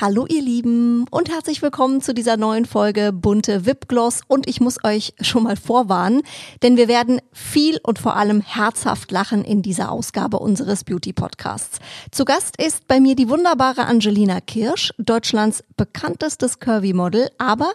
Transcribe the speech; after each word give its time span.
Hallo 0.00 0.26
ihr 0.28 0.42
Lieben 0.42 1.06
und 1.10 1.28
herzlich 1.28 1.60
willkommen 1.60 2.00
zu 2.00 2.14
dieser 2.14 2.36
neuen 2.36 2.66
Folge 2.66 3.12
Bunte 3.12 3.66
Wipgloss 3.66 4.20
und 4.28 4.48
ich 4.48 4.60
muss 4.60 4.76
euch 4.84 5.12
schon 5.20 5.42
mal 5.42 5.56
vorwarnen, 5.56 6.22
denn 6.62 6.76
wir 6.76 6.86
werden 6.86 7.20
viel 7.32 7.80
und 7.82 7.98
vor 7.98 8.14
allem 8.14 8.40
herzhaft 8.40 9.10
lachen 9.10 9.44
in 9.44 9.60
dieser 9.60 9.90
Ausgabe 9.90 10.38
unseres 10.38 10.84
Beauty 10.84 11.12
Podcasts. 11.12 11.80
Zu 12.12 12.24
Gast 12.24 12.62
ist 12.62 12.86
bei 12.86 13.00
mir 13.00 13.16
die 13.16 13.28
wunderbare 13.28 13.86
Angelina 13.86 14.40
Kirsch, 14.40 14.92
Deutschlands 14.98 15.64
bekanntestes 15.76 16.60
Curvy 16.60 16.92
Model, 16.92 17.28
aber 17.38 17.72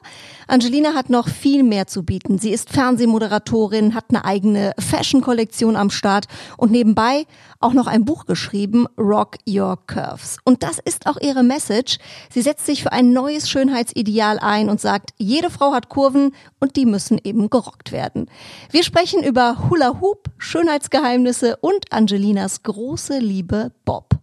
Angelina 0.48 0.94
hat 0.94 1.10
noch 1.10 1.28
viel 1.28 1.64
mehr 1.64 1.88
zu 1.88 2.04
bieten. 2.04 2.40
Sie 2.40 2.52
ist 2.52 2.70
Fernsehmoderatorin, 2.70 3.96
hat 3.96 4.06
eine 4.12 4.24
eigene 4.24 4.72
Fashion 4.80 5.20
Kollektion 5.20 5.76
am 5.76 5.90
Start 5.90 6.28
und 6.56 6.72
nebenbei 6.72 7.26
auch 7.64 7.74
noch 7.74 7.88
ein 7.88 8.06
Buch 8.06 8.26
geschrieben, 8.26 8.88
Rock 8.98 9.38
Your 9.48 9.78
Curves. 9.88 10.38
Und 10.44 10.64
das 10.64 10.80
ist 10.80 11.08
auch 11.08 11.18
ihre 11.20 11.44
Message. 11.44 11.98
Sie 12.30 12.42
setzt 12.42 12.66
sich 12.66 12.84
für 12.84 12.92
ein 12.92 13.14
neues 13.14 13.50
Schönheitsideal 13.50 14.38
ein 14.40 14.70
und 14.70 14.82
sagt, 14.82 15.12
jede 15.18 15.50
Frau 15.50 15.72
hat 15.74 15.90
Kurven 15.90 16.36
und 16.60 16.76
die 16.76 16.86
müssen 16.86 17.20
eben 17.24 17.50
gerockt 17.50 17.92
werden. 17.92 18.30
Wir 18.70 18.84
sprechen 18.84 19.24
über 19.24 19.70
Hula 19.70 20.02
Hoop, 20.02 20.30
Schönheitsgeheimnisse 20.38 21.58
und 21.58 21.92
Angelinas 21.92 22.64
große 22.64 23.20
Liebe 23.20 23.72
Bob. 23.86 24.20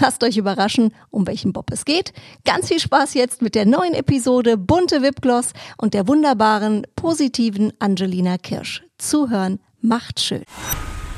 Lasst 0.00 0.22
euch 0.24 0.36
überraschen, 0.36 0.94
um 1.10 1.26
welchen 1.26 1.52
Bob 1.52 1.70
es 1.72 1.84
geht. 1.84 2.12
Ganz 2.44 2.68
viel 2.68 2.80
Spaß 2.80 3.14
jetzt 3.14 3.42
mit 3.42 3.54
der 3.54 3.66
neuen 3.66 3.94
Episode 3.94 4.56
Bunte 4.56 5.02
Wipgloss 5.02 5.52
und 5.78 5.94
der 5.94 6.08
wunderbaren, 6.08 6.86
positiven 6.96 7.72
Angelina 7.78 8.38
Kirsch. 8.38 8.84
Zuhören 8.98 9.60
macht 9.80 10.20
schön. 10.20 10.44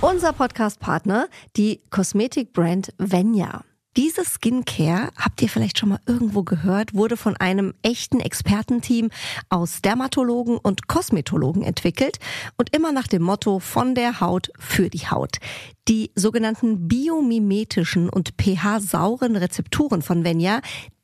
Unser 0.03 0.35
Podcast-Partner, 0.35 1.29
die 1.57 1.81
Kosmetikbrand 1.89 2.93
Venya. 2.99 3.65
Diese 3.97 4.27
Skincare, 4.27 5.09
habt 5.17 5.41
ihr 5.41 5.49
vielleicht 5.49 5.79
schon 5.79 5.89
mal 5.89 6.01
irgendwo 6.05 6.43
gehört, 6.43 6.93
wurde 6.93 7.17
von 7.17 7.35
einem 7.39 7.73
echten 7.81 8.21
Expertenteam 8.21 9.09
aus 9.49 9.81
Dermatologen 9.81 10.59
und 10.59 10.87
Kosmetologen 10.87 11.63
entwickelt 11.63 12.19
und 12.59 12.77
immer 12.77 12.93
nach 12.93 13.07
dem 13.07 13.23
Motto 13.23 13.59
von 13.59 13.95
der 13.95 14.21
Haut 14.21 14.51
für 14.59 14.91
die 14.91 15.09
Haut. 15.09 15.39
Die 15.89 16.11
sogenannten 16.15 16.89
biomimetischen 16.89 18.11
und 18.11 18.35
pH-sauren 18.39 19.35
Rezepturen 19.35 20.03
von 20.03 20.25
Venya, 20.25 20.61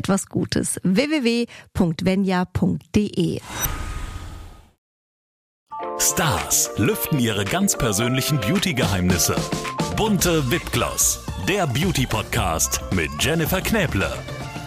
etwas 0.00 0.26
Gutes. 0.30 0.80
www.venya.de 0.82 1.50
Stars 5.98 6.70
lüften 6.76 7.18
ihre 7.18 7.44
ganz 7.44 7.76
persönlichen 7.76 8.40
Beauty-Geheimnisse. 8.40 9.36
Bunte 9.96 10.50
Wipgloss, 10.50 11.20
der 11.46 11.66
Beauty-Podcast 11.66 12.80
mit 12.92 13.10
Jennifer 13.20 13.60
Knäble. 13.60 14.10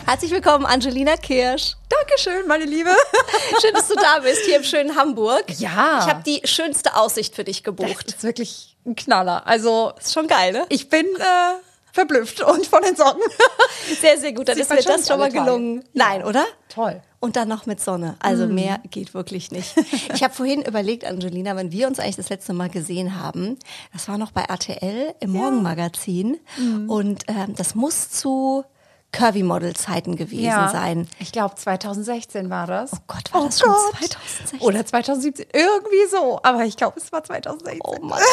Herzlich 0.05 0.29
willkommen, 0.29 0.67
Angelina 0.67 1.17
Kirsch. 1.17 1.77
Dankeschön, 1.89 2.47
meine 2.47 2.65
Liebe. 2.65 2.91
Schön, 3.61 3.73
dass 3.73 3.87
du 3.87 3.95
da 3.95 4.19
bist, 4.19 4.45
hier 4.45 4.57
im 4.57 4.63
schönen 4.63 4.95
Hamburg. 4.95 5.45
Ja. 5.57 6.01
Ich 6.01 6.07
habe 6.13 6.21
die 6.23 6.41
schönste 6.43 6.95
Aussicht 6.95 7.33
für 7.33 7.43
dich 7.43 7.63
gebucht. 7.63 8.05
Das 8.05 8.17
ist 8.17 8.23
wirklich 8.23 8.77
ein 8.85 8.95
Knaller. 8.95 9.47
Also, 9.47 9.93
ist 9.99 10.13
schon 10.13 10.27
geil, 10.27 10.51
ne? 10.51 10.67
ich 10.69 10.89
bin 10.89 11.07
äh, 11.07 11.53
verblüfft 11.93 12.41
und 12.41 12.65
von 12.65 12.81
den 12.81 12.95
Socken. 12.95 13.21
Sehr, 14.01 14.17
sehr 14.17 14.33
gut. 14.33 14.47
Dann 14.47 14.55
Sieht 14.55 14.63
ist 14.63 14.69
mir 14.71 14.81
das 14.81 15.07
schon 15.07 15.19
mal 15.19 15.31
gelungen. 15.31 15.83
Nein, 15.93 16.23
oder? 16.23 16.45
Toll. 16.69 17.01
Und 17.19 17.35
dann 17.35 17.47
noch 17.47 17.65
mit 17.65 17.79
Sonne. 17.79 18.15
Also 18.19 18.47
mehr 18.47 18.79
geht 18.89 19.13
wirklich 19.13 19.51
nicht. 19.51 19.75
Ich 20.13 20.23
habe 20.23 20.33
vorhin 20.33 20.61
überlegt, 20.61 21.05
Angelina, 21.05 21.55
wenn 21.55 21.71
wir 21.71 21.87
uns 21.87 21.99
eigentlich 21.99 22.15
das 22.15 22.29
letzte 22.29 22.53
Mal 22.53 22.69
gesehen 22.69 23.19
haben, 23.21 23.57
das 23.91 24.07
war 24.07 24.17
noch 24.17 24.31
bei 24.31 24.41
RTL 24.41 25.13
im 25.19 25.31
Morgenmagazin. 25.31 26.39
Und 26.87 27.23
ähm, 27.27 27.55
das 27.55 27.75
muss 27.75 28.09
zu 28.09 28.63
Curvy-Model-Zeiten 29.11 30.15
gewesen 30.15 30.69
sein. 30.71 31.07
Ich 31.19 31.31
glaube, 31.31 31.55
2016 31.55 32.49
war 32.49 32.67
das. 32.67 32.91
Oh 32.93 32.97
Gott, 33.07 33.33
war 33.33 33.45
das 33.45 33.59
schon 33.59 33.69
2016? 33.69 34.59
Oder 34.61 34.85
2017. 34.85 35.45
Irgendwie 35.53 36.07
so. 36.09 36.39
Aber 36.43 36.63
ich 36.65 36.75
glaube, 36.75 36.99
es 36.99 37.11
war 37.11 37.23
2016. 37.23 37.81
Oh 37.83 37.99
Mann. 38.01 38.19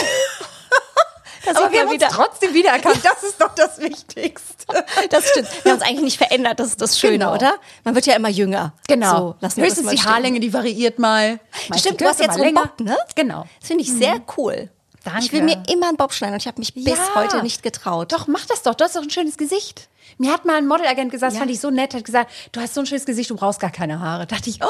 Da 1.45 1.53
Aber 1.59 1.73
wir 1.73 1.81
haben 1.81 1.91
wieder. 1.91 2.09
trotzdem 2.09 2.53
wiedererkannt. 2.55 3.01
Das 3.03 3.23
ist 3.23 3.41
doch 3.41 3.55
das 3.55 3.79
Wichtigste. 3.79 4.85
Das 5.11 5.29
stimmt. 5.31 5.49
Wir 5.65 5.73
haben 5.73 5.79
uns 5.81 5.89
eigentlich 5.89 6.03
nicht 6.05 6.19
verändert. 6.19 6.61
Das 6.61 6.69
ist 6.69 6.81
das 6.81 6.99
Schöne, 6.99 7.15
Genau. 7.19 7.35
oder? 7.35 7.55
Man 7.85 7.95
wird 7.95 8.07
ja 8.07 8.15
immer 8.15 8.29
jünger. 8.29 8.73
So, 8.89 8.95
wir 8.97 9.37
das 9.41 9.57
Höchstens 9.57 9.89
die 9.91 9.99
stehen. 9.99 10.11
Haarlänge, 10.13 10.41
die 10.41 10.53
variiert 10.53 10.99
mal. 10.99 11.41
Mal 11.69 11.77
ist 11.77 11.81
Stimmt, 11.81 12.01
du 12.01 12.05
hast 12.07 12.21
jetzt 12.21 12.39
einen. 12.39 12.55
Bob, 12.55 12.79
ne? 12.81 12.97
Genau. 13.15 13.47
Das 13.61 13.69
finde 13.69 13.85
ich 13.85 13.93
sehr 13.93 14.21
cool. 14.37 14.69
Danke. 15.03 15.21
Ich 15.21 15.33
will 15.33 15.43
mir 15.43 15.63
immer 15.73 15.89
einen 15.89 15.97
Bob 15.97 16.13
schneiden 16.13 16.35
und 16.35 16.41
ich 16.43 16.47
habe 16.47 16.59
mich 16.59 16.75
bis 16.75 16.85
Ja. 16.87 17.15
heute 17.15 17.43
nicht 17.43 17.63
getraut. 17.63 18.13
Doch, 18.13 18.27
mach 18.27 18.45
das 18.47 18.63
doch. 18.63 18.75
Du 18.75 18.85
hast 18.85 18.97
doch 18.97 19.03
ein 19.03 19.09
schönes 19.11 19.39
Gesicht. 19.39 19.89
Mir 20.19 20.31
hat 20.33 20.45
mal 20.45 20.57
ein 20.57 20.67
Modelagent 20.67 21.11
gesagt, 21.11 21.31
das 21.33 21.35
Ja. 21.37 21.41
fand 21.41 21.51
ich 21.51 21.61
so 21.61 21.71
nett, 21.71 21.95
hat 21.95 22.05
gesagt, 22.05 22.31
du 22.53 22.61
hast 22.61 22.75
so 22.75 22.81
ein 22.81 22.87
schönes 22.87 23.07
Gesicht, 23.07 23.31
du 23.31 23.37
brauchst 23.37 23.61
gar 23.61 23.71
keine 23.71 24.01
Haare. 24.01 24.27
Da 24.27 24.37
dachte 24.37 24.51
ich, 24.51 24.61
oh, 24.63 24.67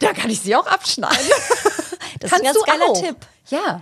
da 0.00 0.12
kann 0.12 0.30
ich 0.30 0.40
sie 0.40 0.56
auch 0.56 0.66
abschneiden. 0.66 1.16
Das 2.20 2.30
ist 2.30 2.38
ein 2.38 2.44
ganz 2.44 2.58
du 2.58 2.62
geiler 2.64 2.84
auch. 2.86 3.00
Tipp. 3.00 3.16
Ja. 3.48 3.80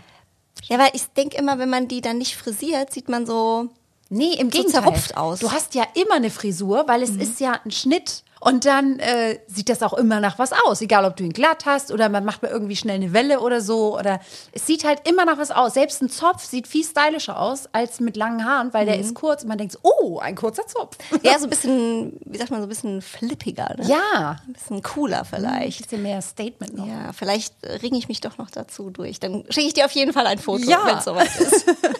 Ja, 0.68 0.78
weil 0.78 0.90
ich 0.94 1.06
denke 1.08 1.36
immer, 1.36 1.58
wenn 1.58 1.70
man 1.70 1.88
die 1.88 2.00
dann 2.00 2.18
nicht 2.18 2.36
frisiert, 2.36 2.92
sieht 2.92 3.08
man 3.08 3.26
so. 3.26 3.70
Nee, 4.10 4.34
im 4.34 4.50
So 4.50 4.58
Gegenteil. 4.58 4.82
zerrupft 4.82 5.16
aus. 5.16 5.38
Du 5.38 5.50
hast 5.52 5.74
ja 5.74 5.84
immer 5.94 6.14
eine 6.16 6.30
Frisur, 6.30 6.84
weil 6.88 7.02
es 7.02 7.10
ist 7.10 7.40
ja 7.40 7.60
ein 7.64 7.70
Schnitt. 7.70 8.22
Und 8.42 8.64
dann 8.64 8.98
äh, 9.00 9.38
sieht 9.48 9.68
das 9.68 9.82
auch 9.82 9.92
immer 9.92 10.18
nach 10.18 10.38
was 10.38 10.52
aus. 10.66 10.80
Egal, 10.80 11.04
ob 11.04 11.14
du 11.14 11.24
ihn 11.24 11.32
glatt 11.34 11.66
hast 11.66 11.92
oder 11.92 12.08
man 12.08 12.24
macht 12.24 12.40
mal 12.42 12.48
irgendwie 12.50 12.74
schnell 12.74 12.94
eine 12.94 13.12
Welle 13.12 13.40
oder 13.40 13.60
so. 13.60 13.98
Oder 13.98 14.18
es 14.52 14.66
sieht 14.66 14.82
halt 14.84 15.06
immer 15.06 15.26
nach 15.26 15.36
was 15.36 15.50
aus. 15.50 15.74
Selbst 15.74 16.00
ein 16.00 16.08
Zopf 16.08 16.42
sieht 16.46 16.66
viel 16.66 16.82
stylischer 16.82 17.38
aus 17.38 17.64
als 17.72 18.00
mit 18.00 18.16
langen 18.16 18.46
Haaren, 18.46 18.72
weil 18.72 18.86
der 18.86 18.98
ist 18.98 19.14
kurz 19.14 19.42
und 19.42 19.50
man 19.50 19.58
denkt 19.58 19.74
so, 19.74 19.78
oh, 19.82 20.18
ein 20.20 20.36
kurzer 20.36 20.66
Zopf. 20.66 20.96
Ja, 21.22 21.38
so 21.38 21.44
ein 21.44 21.50
bisschen, 21.50 22.18
wie 22.24 22.38
sagt 22.38 22.50
man, 22.50 22.60
so 22.60 22.66
ein 22.66 22.70
bisschen 22.70 23.02
flippiger. 23.02 23.74
Ne? 23.76 23.86
Ja. 23.86 24.36
Ein 24.48 24.54
bisschen 24.54 24.82
cooler 24.82 25.26
vielleicht. 25.26 25.80
Ein 25.80 25.82
bisschen 25.82 26.02
mehr 26.02 26.22
Statement 26.22 26.74
noch. 26.78 26.86
Ja, 26.86 27.12
vielleicht 27.12 27.52
ringe 27.82 27.98
ich 27.98 28.08
mich 28.08 28.22
doch 28.22 28.38
noch 28.38 28.50
dazu 28.50 28.88
durch. 28.88 29.20
Dann 29.20 29.44
schicke 29.50 29.66
ich 29.66 29.74
dir 29.74 29.84
auf 29.84 29.92
jeden 29.92 30.14
Fall 30.14 30.26
ein 30.26 30.38
Foto, 30.38 30.64
Ja. 30.64 30.80
wenn 30.86 30.96
es 30.96 31.04
soweit 31.04 31.36
ist. 31.38 31.66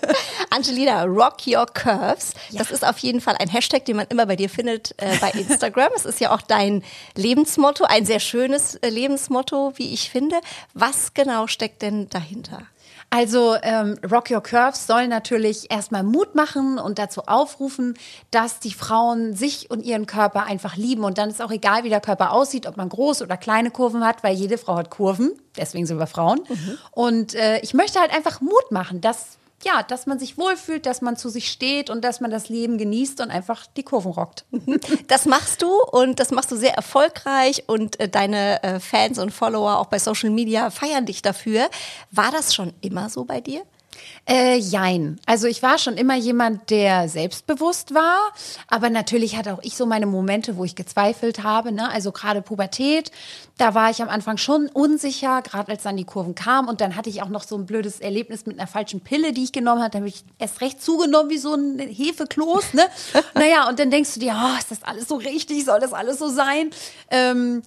Angelina, 0.51 1.05
Rock 1.05 1.47
Your 1.47 1.67
Curves. 1.67 2.35
Das 2.53 2.71
ist 2.71 2.85
auf 2.85 2.99
jeden 2.99 3.21
Fall 3.21 3.37
ein 3.39 3.49
Hashtag, 3.49 3.85
den 3.85 3.97
man 3.97 4.07
immer 4.09 4.27
bei 4.27 4.37
dir 4.37 4.51
findet 4.51 4.95
äh, 4.99 5.17
bei 5.21 5.31
Instagram. 5.31 5.91
Es 5.95 6.05
ist 6.05 6.21
ja 6.21 6.35
auch 6.35 6.43
dein 6.43 6.83
Lebensmotto, 7.17 7.85
ein 7.85 8.05
sehr 8.05 8.21
schönes 8.21 8.75
äh, 8.77 8.89
Lebensmotto, 8.89 9.73
wie 9.77 9.95
ich 9.95 10.11
finde. 10.11 10.37
Was 10.75 11.15
genau 11.15 11.47
steckt 11.47 11.83
denn 11.83 12.09
dahinter? 12.09 12.67
Also 13.11 13.57
ähm, 13.63 13.99
Rock 14.09 14.31
Your 14.31 14.41
Curves 14.41 14.87
soll 14.87 15.09
natürlich 15.09 15.71
erstmal 15.71 16.05
Mut 16.05 16.37
machen 16.37 16.79
und 16.79 17.01
dazu 17.01 17.23
aufrufen, 17.23 17.95
dass 18.31 18.61
die 18.61 18.73
Frauen 18.73 19.35
sich 19.35 19.69
und 19.69 19.85
ihren 19.85 20.07
Körper 20.07 20.45
einfach 20.45 20.77
lieben. 20.77 21.03
Und 21.03 21.19
dann 21.19 21.29
ist 21.29 21.43
auch 21.43 21.51
egal, 21.51 21.83
wie 21.83 21.89
der 21.89 22.01
Körper 22.01 22.33
aussieht, 22.33 22.67
ob 22.67 22.77
man 22.77 22.89
große 22.89 23.25
oder 23.25 23.37
kleine 23.37 23.73
Kurven 23.73 24.05
hat, 24.05 24.23
weil 24.23 24.37
jede 24.37 24.59
Frau 24.59 24.77
hat 24.77 24.91
Kurven. 24.91 25.33
Deswegen 25.57 25.87
sind 25.87 25.99
wir 25.99 26.07
Frauen. 26.07 26.41
Und 26.93 27.35
äh, 27.35 27.59
ich 27.61 27.75
möchte 27.75 27.99
halt 27.99 28.13
einfach 28.15 28.41
Mut 28.41 28.71
machen, 28.71 29.01
dass 29.01 29.40
ja, 29.65 29.83
dass 29.83 30.07
man 30.07 30.19
sich 30.19 30.39
wohlfühlt, 30.39 30.87
dass 30.87 31.03
man 31.03 31.17
zu 31.17 31.29
sich 31.29 31.51
steht 31.51 31.91
und 31.91 32.03
dass 32.03 32.21
man 32.21 32.31
das 32.31 32.49
Leben 32.49 32.79
genießt 32.79 33.21
und 33.21 33.31
einfach 33.31 33.67
die 33.67 33.83
Kurven 33.83 34.13
rockt. 34.13 34.45
Das 35.09 35.27
machst 35.27 35.63
du 35.63 35.71
und 35.93 36.21
das 36.21 36.31
machst 36.31 36.51
du 36.53 36.57
sehr 36.57 36.75
erfolgreich 36.75 37.65
und 37.67 37.99
äh, 38.01 38.09
deine 38.09 38.63
äh, 38.63 38.81
Fans 38.81 39.19
und 39.19 39.31
Follower 39.31 39.79
auch 39.79 39.87
bei 39.87 39.99
Social 39.99 40.31
Media 40.31 40.71
feiern 40.71 41.07
dich 41.07 41.23
dafür. 41.23 41.69
War 42.11 42.31
das 42.31 42.55
schon 42.55 42.73
immer 42.81 43.11
so 43.11 43.25
bei 43.25 43.41
dir? 43.41 43.63
Äh, 44.29 44.59
jein. 44.59 45.19
Also 45.27 45.47
ich 45.47 45.63
war 45.63 45.79
schon 45.79 45.97
immer 45.97 46.15
jemand, 46.15 46.71
der 46.71 47.09
selbstbewusst 47.09 47.95
war, 47.95 48.19
aber 48.69 48.91
natürlich 48.91 49.37
hatte 49.37 49.55
auch 49.55 49.63
ich 49.63 49.77
so 49.77 49.87
meine 49.87 50.07
Momente, 50.07 50.57
wo 50.57 50.65
ich 50.65 50.77
gezweifelt 50.77 51.43
habe. 51.43 51.73
Ne? 51.73 51.91
Also 51.91 52.13
gerade 52.13 52.43
Pubertät, 52.43 53.11
da 53.59 53.75
war 53.75 53.91
ich 53.91 54.03
am 54.03 54.09
Anfang 54.09 54.37
schon 54.37 54.69
unsicher, 54.69 55.43
gerade 55.43 55.73
als 55.73 55.83
dann 55.83 55.97
die 55.97 56.05
Kurven 56.05 56.35
kamen 56.35 56.69
und 56.69 56.81
dann 56.81 56.97
hatte 56.97 57.11
ich 57.11 57.23
auch 57.23 57.29
noch 57.29 57.43
so 57.43 57.57
ein 57.57 57.67
blödes 57.67 58.01
Erlebnis 58.01 58.47
mit 58.47 58.59
einer 58.59 58.69
falschen 58.69 59.01
Pille, 59.01 59.33
die 59.33 59.45
ich 59.45 59.53
genommen 59.53 59.83
hatte. 59.83 59.93
Da 59.93 59.99
habe 59.99 60.09
ich 60.09 60.23
erst 60.39 60.61
recht 60.61 60.83
zugenommen 60.83 61.31
wie 61.31 61.39
so 61.39 61.55
ein 61.55 61.79
Hefekloß. 61.79 62.75
Ne? 62.75 62.87
naja, 63.35 63.69
und 63.69 63.79
dann 63.79 63.91
denkst 63.91 64.15
du 64.15 64.21
dir, 64.21 64.37
oh, 64.37 64.59
ist 64.59 64.71
das 64.71 64.83
alles 64.83 65.09
so 65.09 65.17
richtig? 65.17 65.65
Soll 65.65 65.81
das 65.81 65.93
alles 65.93 66.19
so 66.19 66.29
sein? 66.29 66.71
Ähm, 67.11 67.63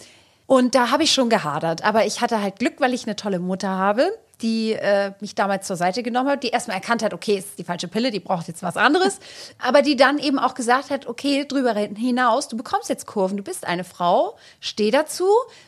und 0.45 0.75
da 0.75 0.91
habe 0.91 1.03
ich 1.03 1.12
schon 1.12 1.30
gehadert. 1.30 1.83
Aber 1.83 2.06
ich 2.06 2.21
hatte 2.21 2.41
halt 2.41 2.59
Glück, 2.59 2.75
weil 2.80 2.94
ich 2.94 3.06
eine 3.06 3.15
tolle 3.15 3.39
Mutter 3.39 3.69
habe, 3.69 4.12
die 4.44 4.74
äh, 4.74 5.13
mich 5.22 5.34
damals 5.34 5.66
zur 5.66 5.78
Seite 5.78 6.04
genommen 6.04 6.30
hat, 6.30 6.44
die 6.44 6.50
erstmal 6.50 6.78
erkannt 6.78 7.01
hat, 7.01 7.13
okay, 7.13 7.38
ist 7.38 7.57
die 7.57 7.63
falsche 7.63 7.88
Pille, 7.88 8.12
die 8.12 8.19
braucht 8.19 8.48
jetzt 8.48 8.62
was 8.62 8.78
anderes, 8.78 9.19
aber 9.57 9.81
die 9.81 9.95
dann 9.95 10.19
eben 10.19 10.38
auch 10.38 10.54
gesagt 10.54 10.90
hat, 10.90 11.07
okay, 11.07 11.45
drüber 11.48 11.74
hinaus, 11.74 12.50
du 12.50 12.57
bekommst 12.57 12.90
jetzt 12.90 13.07
Kurven, 13.07 13.38
du 13.38 13.44
bist 13.44 13.66
eine 13.66 13.84
Frau, 13.84 14.36
steh 14.60 14.92
dazu, 14.92 15.28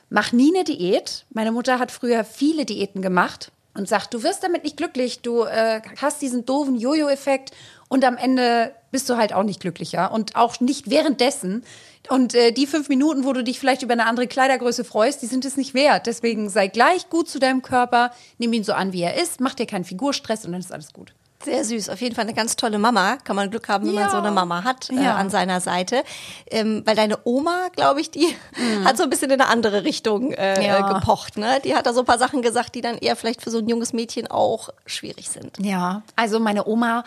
mach 0.09 0.31
nie 0.31 0.53
eine 0.53 0.63
Diät. 0.63 1.25
Meine 1.31 1.51
Mutter 1.51 1.79
hat 1.79 1.91
früher 1.91 2.23
viele 2.23 2.65
Diäten 2.65 3.01
gemacht 3.01 3.51
und 3.73 3.89
sagt, 3.89 4.13
du 4.13 4.23
wirst 4.23 4.43
damit 4.43 4.63
nicht 4.63 4.77
glücklich, 4.77 5.21
du 5.21 5.43
äh, 5.43 5.81
hast 6.01 6.21
diesen 6.21 6.45
doofen 6.45 6.75
Jojo-Effekt 6.75 7.51
und 7.89 8.03
am 8.03 8.17
Ende 8.17 8.73
bist 8.91 9.09
du 9.09 9.17
halt 9.17 9.33
auch 9.33 9.43
nicht 9.43 9.59
glücklicher 9.59 10.11
und 10.11 10.35
auch 10.35 10.59
nicht 10.59 10.89
währenddessen. 10.89 11.63
Und 12.09 12.33
äh, 12.33 12.51
die 12.51 12.67
fünf 12.67 12.87
Minuten, 12.89 13.25
wo 13.25 13.33
du 13.33 13.43
dich 13.43 13.59
vielleicht 13.59 13.81
über 13.81 13.93
eine 13.93 14.05
andere 14.05 14.27
Kleidergröße 14.27 14.83
freust, 14.83 15.21
die 15.21 15.27
sind 15.27 15.43
es 15.45 15.57
nicht 15.57 15.73
wert. 15.73 16.07
Deswegen 16.07 16.49
sei 16.49 16.67
gleich 16.67 17.09
gut 17.09 17.27
zu 17.27 17.39
deinem 17.39 17.61
Körper, 17.61 18.11
nimm 18.37 18.53
ihn 18.53 18.63
so 18.63 18.73
an, 18.73 18.93
wie 18.93 19.01
er 19.01 19.21
ist, 19.21 19.41
mach 19.41 19.55
dir 19.55 19.65
keinen 19.65 19.85
Figurstress 19.85 20.45
und 20.45 20.51
dann 20.51 20.61
ist 20.61 20.71
alles 20.71 20.93
gut. 20.93 21.13
Sehr 21.45 21.63
süß, 21.63 21.89
auf 21.89 22.01
jeden 22.01 22.15
Fall 22.15 22.23
eine 22.25 22.33
ganz 22.33 22.55
tolle 22.55 22.79
Mama. 22.79 23.17
Kann 23.23 23.35
man 23.35 23.49
Glück 23.51 23.69
haben, 23.69 23.85
wenn 23.87 23.93
Ja. 23.93 24.01
man 24.01 24.09
so 24.11 24.17
eine 24.17 24.31
Mama 24.31 24.63
hat 24.63 24.89
äh, 24.89 24.95
Ja. 24.95 25.15
an 25.15 25.29
seiner 25.29 25.61
Seite. 25.61 26.03
Ähm, 26.49 26.81
weil 26.85 26.95
deine 26.95 27.19
Oma, 27.23 27.67
glaube 27.75 28.01
ich, 28.01 28.11
die 28.11 28.35
hat 28.83 28.97
so 28.97 29.03
ein 29.03 29.09
bisschen 29.09 29.29
in 29.31 29.39
eine 29.39 29.49
andere 29.49 29.83
Richtung 29.83 30.31
äh, 30.31 30.57
Mhm. 30.59 30.65
Ja. 30.65 30.93
gepocht. 30.99 31.37
Ne? 31.37 31.59
Die 31.63 31.75
hat 31.75 31.85
da 31.85 31.93
so 31.93 31.99
ein 32.01 32.05
paar 32.05 32.17
Sachen 32.19 32.41
gesagt, 32.41 32.75
die 32.75 32.81
dann 32.81 32.97
eher 32.97 33.15
vielleicht 33.15 33.41
für 33.41 33.51
so 33.51 33.59
ein 33.59 33.69
junges 33.69 33.93
Mädchen 33.93 34.27
auch 34.29 34.69
schwierig 34.85 35.29
sind. 35.29 35.57
Ja, 35.59 36.01
also 36.15 36.39
meine 36.39 36.65
Oma, 36.67 37.03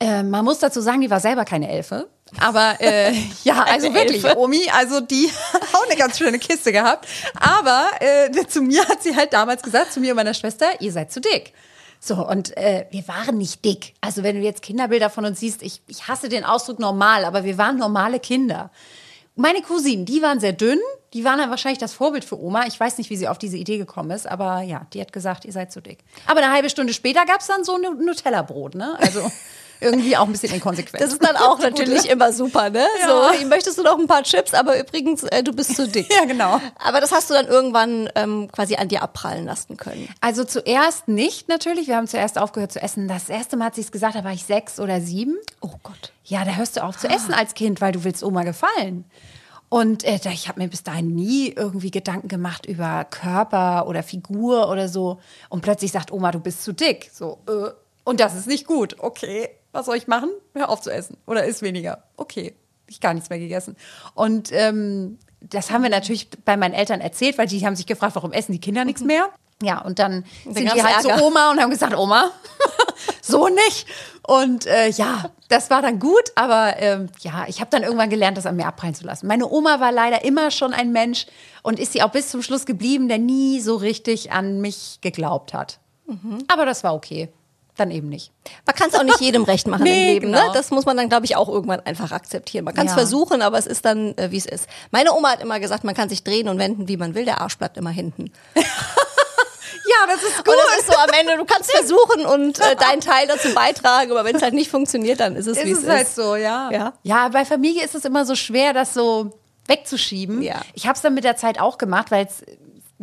äh, 0.00 0.22
man 0.22 0.44
muss 0.44 0.60
dazu 0.60 0.80
sagen, 0.80 1.00
die 1.00 1.10
war 1.10 1.20
selber 1.20 1.44
keine 1.44 1.68
Elfe. 1.68 2.08
Aber 2.40 2.76
äh, 2.80 3.12
ja, 3.44 3.62
also 3.64 3.88
Eine 3.88 3.94
wirklich, 3.94 4.24
Elfe. 4.24 4.38
Omi, 4.38 4.70
also 4.72 5.00
die 5.00 5.28
hat 5.52 5.62
auch 5.74 5.86
eine 5.86 5.96
ganz 5.96 6.16
schöne 6.18 6.38
Kiste 6.38 6.72
gehabt. 6.72 7.06
Aber 7.38 7.86
äh, 8.00 8.30
zu 8.46 8.62
mir 8.62 8.86
hat 8.88 9.02
sie 9.02 9.14
halt 9.16 9.32
damals 9.32 9.62
gesagt, 9.62 9.92
zu 9.92 10.00
mir 10.00 10.12
und 10.12 10.16
meiner 10.16 10.34
Schwester, 10.34 10.66
ihr 10.80 10.92
seid 10.92 11.12
zu 11.12 11.20
dick. 11.20 11.52
So, 12.04 12.26
und 12.26 12.56
äh, 12.56 12.86
wir 12.90 13.06
waren 13.06 13.38
nicht 13.38 13.64
dick. 13.64 13.94
Also 14.00 14.24
wenn 14.24 14.34
du 14.34 14.42
jetzt 14.42 14.60
Kinderbilder 14.60 15.08
von 15.08 15.24
uns 15.24 15.38
siehst, 15.38 15.62
ich, 15.62 15.82
ich 15.86 16.08
hasse 16.08 16.28
den 16.28 16.44
Ausdruck 16.44 16.80
normal, 16.80 17.24
aber 17.24 17.44
wir 17.44 17.58
waren 17.58 17.78
normale 17.78 18.18
Kinder. 18.18 18.72
Meine 19.36 19.62
Cousinen, 19.62 20.04
die 20.04 20.20
waren 20.20 20.40
sehr 20.40 20.52
dünn, 20.52 20.80
die 21.12 21.24
waren 21.24 21.38
dann 21.38 21.50
wahrscheinlich 21.50 21.78
das 21.78 21.94
Vorbild 21.94 22.24
für 22.24 22.42
Oma. 22.42 22.66
Ich 22.66 22.78
weiß 22.78 22.98
nicht, 22.98 23.08
wie 23.08 23.16
sie 23.16 23.28
auf 23.28 23.38
diese 23.38 23.56
Idee 23.56 23.78
gekommen 23.78 24.10
ist, 24.10 24.26
aber 24.26 24.62
ja, 24.62 24.84
die 24.92 25.00
hat 25.00 25.12
gesagt, 25.12 25.44
ihr 25.44 25.52
seid 25.52 25.70
zu 25.70 25.80
dick. 25.80 26.00
Aber 26.26 26.42
eine 26.42 26.52
halbe 26.52 26.70
Stunde 26.70 26.92
später 26.92 27.24
gab 27.24 27.40
es 27.40 27.46
dann 27.46 27.62
so 27.62 27.76
ein 27.76 27.82
Nutella-Brot, 28.04 28.74
ne? 28.74 28.98
Also 28.98 29.20
irgendwie 29.82 30.16
auch 30.16 30.26
ein 30.26 30.32
bisschen 30.32 30.54
inkonsequent. 30.54 31.02
Das 31.02 31.12
ist 31.12 31.22
dann 31.24 31.36
auch 31.36 31.58
natürlich 31.58 32.08
immer 32.08 32.32
super, 32.32 32.70
ne? 32.70 32.86
Ja. 33.00 33.32
So, 33.38 33.46
möchtest 33.46 33.78
du 33.78 33.82
noch 33.82 33.98
ein 33.98 34.06
paar 34.06 34.22
Chips, 34.22 34.54
aber 34.54 34.78
übrigens, 34.80 35.22
äh, 35.24 35.42
du 35.42 35.52
bist 35.52 35.76
zu 35.76 35.86
dick. 35.88 36.08
Ja, 36.18 36.24
genau. 36.24 36.60
Aber 36.78 37.00
das 37.00 37.10
hast 37.12 37.28
du 37.30 37.34
dann 37.34 37.46
irgendwann 37.46 38.08
ähm, 38.14 38.48
quasi 38.52 38.76
an 38.76 38.88
dir 38.88 39.02
abprallen 39.02 39.44
lassen 39.44 39.76
können. 39.76 40.08
Also 40.20 40.44
zuerst 40.44 41.08
nicht 41.08 41.48
natürlich. 41.48 41.88
Wir 41.88 41.96
haben 41.96 42.06
zuerst 42.06 42.38
aufgehört 42.38 42.72
zu 42.72 42.80
essen. 42.80 43.08
Das 43.08 43.28
erste 43.28 43.56
Mal, 43.56 43.66
als 43.66 43.76
sie 43.76 43.82
es 43.82 43.92
gesagt 43.92 44.14
hat, 44.14 44.24
war 44.24 44.32
ich 44.32 44.44
sechs 44.44 44.78
oder 44.80 45.00
sieben. 45.00 45.36
Oh 45.60 45.70
Gott. 45.82 46.12
Ja, 46.24 46.44
da 46.44 46.52
hörst 46.52 46.76
du 46.76 46.84
auf 46.84 46.96
zu 46.96 47.08
essen 47.08 47.34
als 47.34 47.54
Kind, 47.54 47.80
weil 47.80 47.92
du 47.92 48.04
willst 48.04 48.22
Oma 48.22 48.42
gefallen. 48.44 49.04
Und 49.68 50.04
äh, 50.04 50.18
da- 50.22 50.30
ich 50.30 50.48
habe 50.48 50.60
mir 50.60 50.68
bis 50.68 50.82
dahin 50.82 51.14
nie 51.14 51.48
irgendwie 51.48 51.90
Gedanken 51.90 52.28
gemacht 52.28 52.66
über 52.66 53.04
Körper 53.04 53.86
oder 53.88 54.02
Figur 54.02 54.68
oder 54.68 54.86
so. 54.88 55.18
Und 55.48 55.62
plötzlich 55.62 55.90
sagt 55.92 56.12
Oma, 56.12 56.30
du 56.30 56.40
bist 56.40 56.62
zu 56.62 56.72
dick. 56.74 57.10
So, 57.12 57.38
äh, 57.48 57.70
und 58.04 58.20
das 58.20 58.34
ist 58.34 58.46
nicht 58.46 58.66
gut. 58.66 58.96
Okay, 58.98 59.48
was 59.72 59.86
soll 59.86 59.96
ich 59.96 60.06
machen? 60.06 60.30
Hör 60.54 60.68
auf 60.68 60.80
zu 60.80 60.90
essen 60.90 61.16
oder 61.26 61.44
isst 61.44 61.62
weniger. 61.62 62.04
Okay, 62.16 62.54
ich 62.86 63.00
gar 63.00 63.14
nichts 63.14 63.30
mehr 63.30 63.38
gegessen. 63.38 63.76
Und 64.14 64.50
ähm, 64.52 65.18
das 65.40 65.70
haben 65.70 65.82
wir 65.82 65.90
natürlich 65.90 66.28
bei 66.44 66.56
meinen 66.56 66.74
Eltern 66.74 67.00
erzählt, 67.00 67.38
weil 67.38 67.46
die 67.46 67.64
haben 67.66 67.76
sich 67.76 67.86
gefragt, 67.86 68.14
warum 68.14 68.32
essen 68.32 68.52
die 68.52 68.60
Kinder 68.60 68.84
nichts 68.84 69.02
mehr? 69.02 69.28
Ja, 69.62 69.80
und 69.80 69.98
dann 69.98 70.24
sind 70.44 70.64
gab's 70.64 70.74
die 70.74 70.82
halt 70.82 71.04
Ärger. 71.04 71.18
so 71.18 71.26
Oma 71.26 71.50
und 71.52 71.60
haben 71.60 71.70
gesagt, 71.70 71.96
Oma, 71.96 72.30
so 73.22 73.48
nicht. 73.48 73.86
Und 74.26 74.66
äh, 74.66 74.88
ja, 74.88 75.30
das 75.48 75.70
war 75.70 75.82
dann 75.82 75.98
gut, 75.98 76.32
aber 76.34 76.74
ähm, 76.78 77.08
ja, 77.20 77.44
ich 77.46 77.60
habe 77.60 77.70
dann 77.70 77.82
irgendwann 77.82 78.10
gelernt, 78.10 78.36
das 78.36 78.46
an 78.46 78.56
mir 78.56 78.66
abprallen 78.66 78.94
zu 78.94 79.04
lassen. 79.04 79.26
Meine 79.26 79.48
Oma 79.48 79.80
war 79.80 79.92
leider 79.92 80.24
immer 80.24 80.50
schon 80.50 80.72
ein 80.72 80.92
Mensch 80.92 81.26
und 81.62 81.78
ist 81.78 81.92
sie 81.92 82.02
auch 82.02 82.10
bis 82.10 82.28
zum 82.28 82.42
Schluss 82.42 82.66
geblieben, 82.66 83.08
der 83.08 83.18
nie 83.18 83.60
so 83.60 83.76
richtig 83.76 84.32
an 84.32 84.60
mich 84.60 84.98
geglaubt 85.00 85.54
hat. 85.54 85.78
Aber 86.48 86.66
das 86.66 86.82
war 86.84 86.94
okay. 86.94 87.28
Dann 87.78 87.90
eben 87.90 88.08
nicht. 88.10 88.32
Man 88.66 88.76
kann 88.76 88.90
es 88.90 88.94
auch 88.94 89.02
nicht 89.02 89.20
jedem 89.20 89.44
recht 89.44 89.66
machen 89.66 89.82
Nee, 89.84 90.02
im 90.02 90.14
Leben. 90.22 90.26
genau. 90.32 90.46
Ne? 90.48 90.50
Das 90.52 90.70
muss 90.70 90.84
man 90.84 90.96
dann, 90.96 91.08
glaube 91.08 91.24
ich, 91.24 91.36
auch 91.36 91.48
irgendwann 91.48 91.80
einfach 91.80 92.12
akzeptieren. 92.12 92.64
Man 92.66 92.74
kann 92.74 92.86
es 92.86 92.92
Ja. 92.92 92.98
versuchen, 92.98 93.40
aber 93.40 93.56
es 93.58 93.66
ist 93.66 93.84
dann, 93.86 94.16
äh, 94.18 94.30
wie 94.30 94.36
es 94.36 94.44
ist. 94.46 94.66
Meine 94.90 95.12
Oma 95.14 95.30
hat 95.30 95.40
immer 95.42 95.58
gesagt, 95.58 95.82
man 95.82 95.94
kann 95.94 96.08
sich 96.10 96.22
drehen 96.22 96.48
und 96.48 96.58
wenden, 96.58 96.86
wie 96.88 96.98
man 96.98 97.14
will. 97.14 97.24
Der 97.24 97.40
Arsch 97.40 97.56
bleibt 97.56 97.76
immer 97.78 97.90
hinten. 97.90 98.30
Ja, 99.84 100.06
das 100.06 100.22
ist 100.22 100.38
Und 100.38 100.46
das 100.46 100.78
ist 100.80 100.86
so 100.86 100.96
am 100.96 101.10
Ende, 101.18 101.36
du 101.36 101.44
kannst 101.44 101.70
versuchen 101.76 102.24
und 102.26 102.58
äh, 102.60 102.76
deinen 102.76 103.00
Teil 103.00 103.26
dazu 103.26 103.52
beitragen, 103.54 104.10
aber 104.10 104.24
wenn 104.24 104.36
es 104.36 104.42
halt 104.42 104.54
nicht 104.54 104.70
funktioniert, 104.70 105.20
dann 105.20 105.34
ist 105.36 105.46
es, 105.46 105.56
wie 105.64 105.70
ist 105.70 105.78
es 105.78 105.84
es 105.84 105.90
halt 105.90 106.02
ist. 106.02 106.14
so, 106.14 106.36
ja. 106.36 106.70
Ja. 106.70 106.92
Ja, 107.02 107.28
bei 107.28 107.44
Familie 107.44 107.84
ist 107.84 107.94
es 107.94 108.04
immer 108.04 108.24
so 108.24 108.34
schwer, 108.34 108.72
das 108.74 108.94
so 108.94 109.32
wegzuschieben. 109.66 110.40
Ja. 110.42 110.60
Ich 110.74 110.86
habe 110.86 110.96
es 110.96 111.02
dann 111.02 111.14
mit 111.14 111.24
der 111.24 111.36
Zeit 111.36 111.60
auch 111.60 111.78
gemacht, 111.78 112.10
weil 112.10 112.26
es 112.26 112.42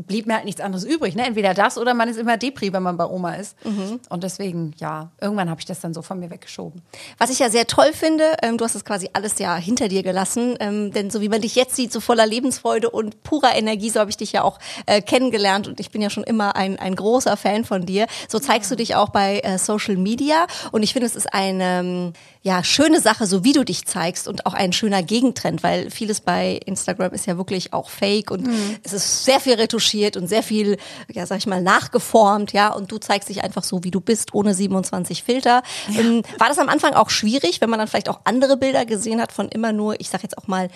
blieb 0.08 0.26
mir 0.28 0.36
halt 0.36 0.46
nichts 0.46 0.62
anderes 0.62 0.86
übrig. 0.86 1.16
Ne? 1.16 1.26
Entweder 1.26 1.54
das 1.54 1.78
oder 1.78 1.94
man 1.94 2.10
ist 2.10 2.18
immer 2.18 2.38
Depri, 2.38 2.72
wenn 2.74 2.84
man 2.84 2.98
bei 2.98 3.06
Oma 3.06 3.34
ist. 3.34 3.56
Mhm. 3.66 4.00
Und 4.10 4.24
deswegen, 4.24 4.74
ja, 4.78 5.12
irgendwann 5.20 5.50
habe 5.50 5.60
ich 5.60 5.66
das 5.66 5.80
dann 5.80 5.94
so 5.94 6.02
von 6.02 6.20
mir 6.20 6.30
weggeschoben. 6.30 6.82
Was 7.18 7.30
ich 7.30 7.40
ja 7.40 7.50
sehr 7.50 7.68
toll 7.68 7.92
finde, 7.94 8.24
ähm, 8.42 8.58
du 8.58 8.66
hast 8.66 8.76
es 8.76 8.86
quasi 8.86 9.10
alles 9.14 9.40
ja 9.40 9.56
hinter 9.56 9.88
dir 9.88 10.04
gelassen, 10.04 10.56
ähm, 10.60 10.92
denn 10.92 11.10
so 11.10 11.22
wie 11.22 11.30
man 11.30 11.42
dich 11.42 11.56
jetzt 11.56 11.76
sieht, 11.76 11.92
so 11.92 12.00
voller 12.00 12.26
Lebensfreude 12.26 12.90
und 12.90 13.24
purer 13.24 13.56
Energie, 13.56 13.90
so 13.90 14.00
habe 14.00 14.10
ich 14.10 14.18
dich 14.18 14.32
ja 14.32 14.44
auch 14.44 14.60
äh, 14.86 15.02
kennengelernt 15.02 15.68
und 15.68 15.80
ich 15.80 15.92
bin 15.92 16.02
ja 16.02 16.10
schon 16.10 16.24
immer 16.24 16.56
ein, 16.56 16.80
ein 16.80 16.96
großer 16.96 17.36
Fan 17.38 17.66
von 17.66 17.86
dir. 17.86 18.08
So 18.28 18.40
zeigst 18.40 18.72
du 18.72 18.76
dich 18.76 18.96
auch 18.96 19.10
bei 19.10 19.40
äh, 19.40 19.58
Social 19.58 19.98
Media 19.98 20.48
und 20.72 20.84
ich 20.84 20.94
finde, 20.94 21.08
es 21.08 21.16
ist 21.16 21.34
eine 21.34 21.80
ähm, 21.80 22.14
ja, 22.42 22.64
schöne 22.64 23.02
Sache, 23.02 23.26
so 23.26 23.44
wie 23.44 23.52
du 23.52 23.66
dich 23.66 23.86
zeigst 23.86 24.28
und 24.28 24.46
auch 24.46 24.54
ein 24.54 24.72
schöner 24.72 25.04
Gegentrend, 25.04 25.62
weil 25.62 25.92
vieles 25.92 26.22
bei 26.22 26.60
Instagram 26.66 27.12
ist 27.14 27.26
ja 27.26 27.38
wirklich 27.38 27.74
auch 27.74 27.90
fake 27.90 28.32
und 28.32 28.50
es 28.84 28.94
ist 28.94 29.26
sehr 29.26 29.40
viel 29.42 29.56
retuschiert 29.56 29.89
und 30.18 30.28
sehr 30.28 30.44
viel, 30.44 30.78
ja, 31.12 31.26
sag 31.26 31.38
ich 31.38 31.48
mal, 31.48 31.62
nachgeformt, 31.62 32.54
ja, 32.54 32.70
und 32.74 32.92
du 32.92 32.98
zeigst 32.98 33.30
dich 33.30 33.44
einfach 33.44 33.64
so, 33.64 33.84
wie 33.84 33.92
du 33.92 34.02
bist, 34.02 34.34
ohne 34.34 34.54
27 34.54 35.24
Filter. 35.24 35.64
Ähm, 35.98 36.24
war 36.38 36.50
das 36.50 36.60
am 36.60 36.70
Anfang 36.70 36.94
auch 36.94 37.10
schwierig, 37.10 37.62
wenn 37.62 37.70
man 37.70 37.80
dann 37.80 37.88
vielleicht 37.88 38.10
auch 38.10 38.22
andere 38.24 38.58
Bilder 38.58 38.86
gesehen 38.86 39.22
hat 39.22 39.32
von 39.32 39.50
immer 39.50 39.74
nur, 39.74 40.00
ich 40.00 40.10
sag 40.10 40.24
jetzt 40.24 40.38
auch 40.38 40.48
mal, 40.48 40.70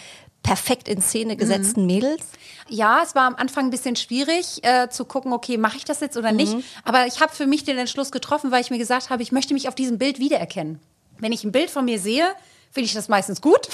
perfekt 0.43 0.87
in 0.87 1.01
Szene 1.01 1.37
gesetzten 1.37 1.85
Mädels? 1.85 2.21
Ja, 2.67 3.01
es 3.03 3.15
war 3.15 3.25
am 3.27 3.35
Anfang 3.35 3.65
ein 3.65 3.69
bisschen 3.69 3.95
schwierig 3.95 4.63
äh, 4.63 4.89
zu 4.89 5.05
gucken, 5.05 5.33
okay, 5.33 5.57
mache 5.57 5.77
ich 5.77 5.85
das 5.85 6.01
jetzt 6.01 6.17
oder 6.17 6.31
nicht. 6.31 6.53
Mhm. 6.53 6.63
Aber 6.83 7.07
ich 7.07 7.21
habe 7.21 7.33
für 7.33 7.47
mich 7.47 7.63
den 7.63 7.77
Entschluss 7.77 8.11
getroffen, 8.11 8.51
weil 8.51 8.61
ich 8.61 8.69
mir 8.69 8.77
gesagt 8.77 9.09
habe, 9.09 9.23
ich 9.23 9.31
möchte 9.31 9.53
mich 9.53 9.67
auf 9.67 9.75
diesem 9.75 9.97
Bild 9.97 10.19
wiedererkennen. 10.19 10.79
Wenn 11.19 11.31
ich 11.31 11.43
ein 11.43 11.51
Bild 11.51 11.69
von 11.69 11.85
mir 11.85 11.99
sehe, 11.99 12.25
finde 12.71 12.85
ich 12.85 12.93
das 12.93 13.07
meistens 13.07 13.41
gut. 13.41 13.69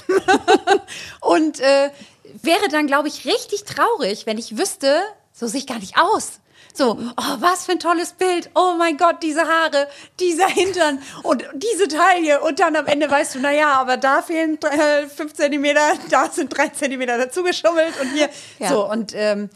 Und 1.21 1.59
äh, 1.59 1.89
wäre 2.41 2.67
dann, 2.69 2.87
glaube 2.87 3.07
ich, 3.07 3.25
richtig 3.25 3.63
traurig, 3.63 4.25
wenn 4.25 4.37
ich 4.37 4.57
wüsste, 4.57 5.01
so 5.39 5.47
sehe 5.47 5.61
ich 5.61 5.67
gar 5.67 5.79
nicht 5.79 5.97
aus. 5.97 6.41
So, 6.73 6.97
oh, 6.99 7.35
was 7.39 7.65
für 7.65 7.71
ein 7.71 7.79
tolles 7.79 8.11
Bild. 8.13 8.49
Oh 8.55 8.75
mein 8.77 8.97
Gott, 8.97 9.23
diese 9.23 9.41
Haare, 9.47 9.87
dieser 10.19 10.47
Hintern 10.47 10.99
und 11.23 11.43
diese 11.55 11.87
Taille. 11.87 12.41
Und 12.41 12.59
dann 12.59 12.75
am 12.75 12.85
Ende 12.85 13.09
weißt 13.09 13.35
du, 13.35 13.39
naja, 13.39 13.73
aber 13.73 13.95
da 13.95 14.21
fehlen 14.21 14.59
äh, 14.61 15.07
fünf 15.07 15.33
Zentimeter, 15.33 15.93
da 16.09 16.29
sind 16.29 16.55
drei 16.55 16.67
Zentimeter 16.67 17.17
dazugeschummelt 17.17 17.99
und 18.01 18.11
hier. 18.11 18.29
Ja. 18.59 18.67
So, 18.67 18.89
und 18.89 19.13
ähm, 19.15 19.49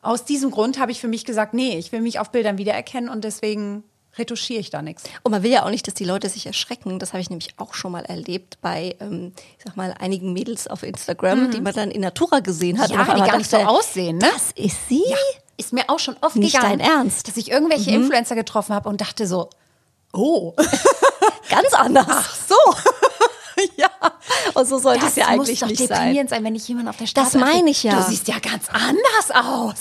aus 0.00 0.24
diesem 0.24 0.50
Grund 0.50 0.78
habe 0.78 0.90
ich 0.90 1.00
für 1.00 1.08
mich 1.08 1.26
gesagt, 1.26 1.52
nee, 1.52 1.76
ich 1.76 1.92
will 1.92 2.00
mich 2.00 2.18
auf 2.18 2.30
Bildern 2.30 2.56
wiedererkennen 2.56 3.10
und 3.10 3.22
deswegen 3.22 3.84
retuschiere 4.18 4.60
ich 4.60 4.70
da 4.70 4.82
nichts. 4.82 5.04
Und 5.22 5.32
man 5.32 5.42
will 5.42 5.50
ja 5.50 5.64
auch 5.64 5.70
nicht, 5.70 5.86
dass 5.86 5.94
die 5.94 6.04
Leute 6.04 6.28
sich 6.28 6.46
erschrecken. 6.46 6.98
Das 6.98 7.12
habe 7.12 7.20
ich 7.20 7.30
nämlich 7.30 7.50
auch 7.58 7.74
schon 7.74 7.92
mal 7.92 8.04
erlebt 8.04 8.58
bei, 8.60 8.96
ähm, 9.00 9.32
ich 9.58 9.64
sag 9.64 9.76
mal, 9.76 9.94
einigen 9.98 10.32
Mädels 10.32 10.66
auf 10.66 10.82
Instagram, 10.82 11.50
die 11.50 11.60
man 11.60 11.74
dann 11.74 11.90
in 11.90 12.00
Natura 12.00 12.40
gesehen 12.40 12.78
hat. 12.78 12.90
Ja, 12.90 13.04
die 13.04 13.20
gar 13.22 13.38
nicht 13.38 13.50
so 13.50 13.58
aussehen, 13.58 14.18
ne? 14.18 14.28
Das 14.32 14.52
ist 14.54 14.88
sie? 14.88 15.04
Ist 15.58 15.72
mir 15.72 15.84
auch 15.88 15.98
schon 15.98 16.16
oft 16.20 16.36
Nicht 16.36 16.54
gegangen, 16.54 16.78
dein 16.78 16.88
Ernst? 16.88 17.28
dass 17.28 17.36
ich 17.36 17.50
irgendwelche 17.50 17.90
Influencer 17.90 18.34
getroffen 18.34 18.74
habe 18.74 18.88
und 18.88 19.00
dachte 19.00 19.26
so, 19.26 19.48
oh, 20.12 20.54
Ganz 21.48 21.72
anders. 21.74 22.48
so. 22.48 22.54
ja. 23.76 23.90
Und 24.54 24.66
so 24.66 24.78
sollte 24.78 25.06
es 25.06 25.16
ja 25.16 25.26
eigentlich 25.26 25.60
doch 25.60 25.68
nicht 25.68 25.78
sein. 25.78 25.88
deprimierend 25.88 26.30
sein, 26.30 26.44
wenn 26.44 26.54
ich 26.54 26.66
jemand 26.68 26.88
auf 26.88 26.96
der 26.96 27.06
Straße 27.06 27.38
Das 27.38 27.40
meine 27.40 27.70
ich 27.70 27.82
ja. 27.82 27.96
Du 27.96 28.02
siehst 28.02 28.28
ja 28.28 28.38
ganz 28.38 28.68
anders 28.68 29.30
aus. 29.46 29.74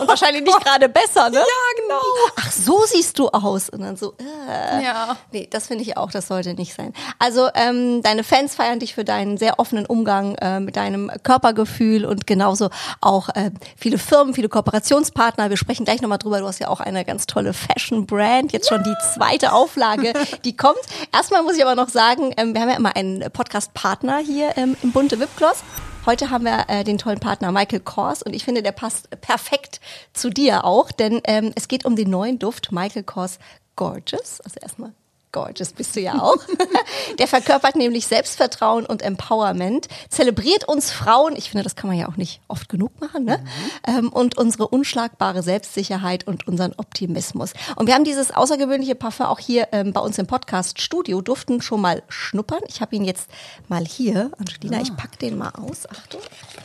Und 0.00 0.08
wahrscheinlich 0.08 0.42
nicht 0.42 0.64
gerade 0.64 0.88
besser, 0.88 1.30
ne? 1.30 1.38
Ja, 1.38 1.82
genau. 1.82 2.00
Ach, 2.36 2.50
so 2.50 2.84
siehst 2.86 3.18
du 3.18 3.28
aus. 3.28 3.68
Und 3.68 3.80
dann 3.80 3.96
so, 3.96 4.14
äh. 4.18 4.84
Ja. 4.84 5.16
Nee, 5.32 5.48
das 5.50 5.66
finde 5.66 5.82
ich 5.82 5.96
auch, 5.96 6.10
das 6.10 6.28
sollte 6.28 6.54
nicht 6.54 6.74
sein. 6.74 6.92
Also, 7.18 7.48
ähm, 7.54 8.02
deine 8.02 8.24
Fans 8.24 8.54
feiern 8.54 8.80
dich 8.80 8.94
für 8.94 9.04
deinen 9.04 9.36
sehr 9.38 9.58
offenen 9.58 9.86
Umgang 9.86 10.34
äh, 10.36 10.60
mit 10.60 10.76
deinem 10.76 11.10
Körpergefühl 11.22 12.04
und 12.04 12.26
genauso 12.26 12.70
auch 13.00 13.28
äh, 13.30 13.50
viele 13.76 13.98
Firmen, 13.98 14.34
viele 14.34 14.48
Kooperationspartner. 14.48 15.50
Wir 15.50 15.56
sprechen 15.56 15.84
gleich 15.84 16.00
nochmal 16.02 16.18
drüber. 16.18 16.40
Du 16.40 16.46
hast 16.46 16.58
ja 16.58 16.68
auch 16.68 16.80
eine 16.80 17.04
ganz 17.04 17.26
tolle 17.26 17.52
Fashion-Brand. 17.52 18.52
Jetzt 18.52 18.68
schon 18.68 18.82
die 18.82 18.94
zweite 19.14 19.52
Auflage, 19.52 20.12
die 20.44 20.56
kommt. 20.56 20.78
Erstmal 21.12 21.42
muss 21.42 21.56
ich 21.56 21.62
aber 21.64 21.74
noch 21.74 21.88
sagen, 21.88 22.32
ähm, 22.36 22.54
wir 22.54 22.60
haben 22.60 22.70
ja 22.70 22.76
immer 22.76 22.96
einen 22.96 23.30
Podcast-Partner 23.38 24.18
hier 24.18 24.56
ähm, 24.56 24.76
im 24.82 24.90
Bunte 24.90 25.20
Wipgloss. 25.20 25.62
Heute 26.06 26.30
haben 26.30 26.44
wir 26.44 26.64
äh, 26.66 26.82
den 26.82 26.98
tollen 26.98 27.20
Partner 27.20 27.52
Michael 27.52 27.78
Kors 27.78 28.20
und 28.20 28.34
ich 28.34 28.42
finde, 28.42 28.64
der 28.64 28.72
passt 28.72 29.08
perfekt 29.20 29.80
zu 30.12 30.28
dir 30.28 30.64
auch, 30.64 30.90
denn 30.90 31.20
ähm, 31.22 31.52
es 31.54 31.68
geht 31.68 31.84
um 31.84 31.94
den 31.94 32.10
neuen 32.10 32.40
Duft 32.40 32.72
Michael 32.72 33.04
Kors 33.04 33.38
Gorgeous. 33.76 34.40
Also 34.40 34.56
erstmal 34.60 34.92
Gorgeous 35.32 35.72
bist 35.72 35.94
du 35.96 36.00
ja 36.00 36.20
auch. 36.20 36.38
Der 37.18 37.28
verkörpert 37.28 37.76
nämlich 37.76 38.06
Selbstvertrauen 38.06 38.86
und 38.86 39.02
Empowerment, 39.02 39.88
zelebriert 40.08 40.66
uns 40.66 40.90
Frauen, 40.90 41.36
ich 41.36 41.50
finde, 41.50 41.64
das 41.64 41.76
kann 41.76 41.88
man 41.88 41.98
ja 41.98 42.08
auch 42.08 42.16
nicht 42.16 42.40
oft 42.48 42.68
genug 42.68 43.00
machen, 43.00 43.24
ne? 43.24 43.44
Mhm. 43.86 44.08
und 44.08 44.38
unsere 44.38 44.68
unschlagbare 44.68 45.42
Selbstsicherheit 45.42 46.26
und 46.26 46.46
unseren 46.48 46.72
Optimismus. 46.76 47.52
Und 47.76 47.86
wir 47.86 47.94
haben 47.94 48.04
dieses 48.04 48.30
außergewöhnliche 48.30 48.94
Parfum 48.94 49.26
auch 49.26 49.38
hier 49.38 49.68
ähm, 49.72 49.92
bei 49.92 50.00
uns 50.00 50.18
im 50.18 50.26
Podcast-Studio, 50.26 51.20
durften 51.20 51.60
schon 51.60 51.80
mal 51.80 52.02
schnuppern. 52.08 52.60
Ich 52.68 52.80
habe 52.80 52.96
ihn 52.96 53.04
jetzt 53.04 53.28
mal 53.68 53.84
hier. 53.84 54.30
Angelina, 54.38 54.78
ja. 54.78 54.82
ich 54.82 54.96
pack 54.96 55.18
den 55.18 55.36
mal 55.36 55.50
aus. 55.50 55.88
Achtung, 55.88 56.20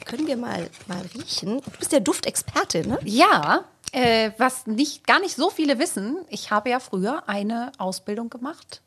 können 0.05 0.27
wir 0.27 0.37
mal, 0.37 0.69
mal 0.87 1.01
riechen. 1.15 1.61
Du 1.61 1.71
bist 1.79 1.91
ja 1.91 1.99
Duftexpertin, 1.99 2.87
ne? 2.87 2.99
Ja, 3.03 3.65
äh, 3.93 4.31
was 4.37 4.67
nicht, 4.67 5.07
gar 5.07 5.19
nicht 5.19 5.35
so 5.35 5.49
viele 5.49 5.79
wissen, 5.79 6.17
ich 6.29 6.51
habe 6.51 6.69
ja 6.69 6.79
früher 6.79 7.23
eine 7.27 7.71
Ausbildung 7.77 8.29
gemacht 8.29 8.81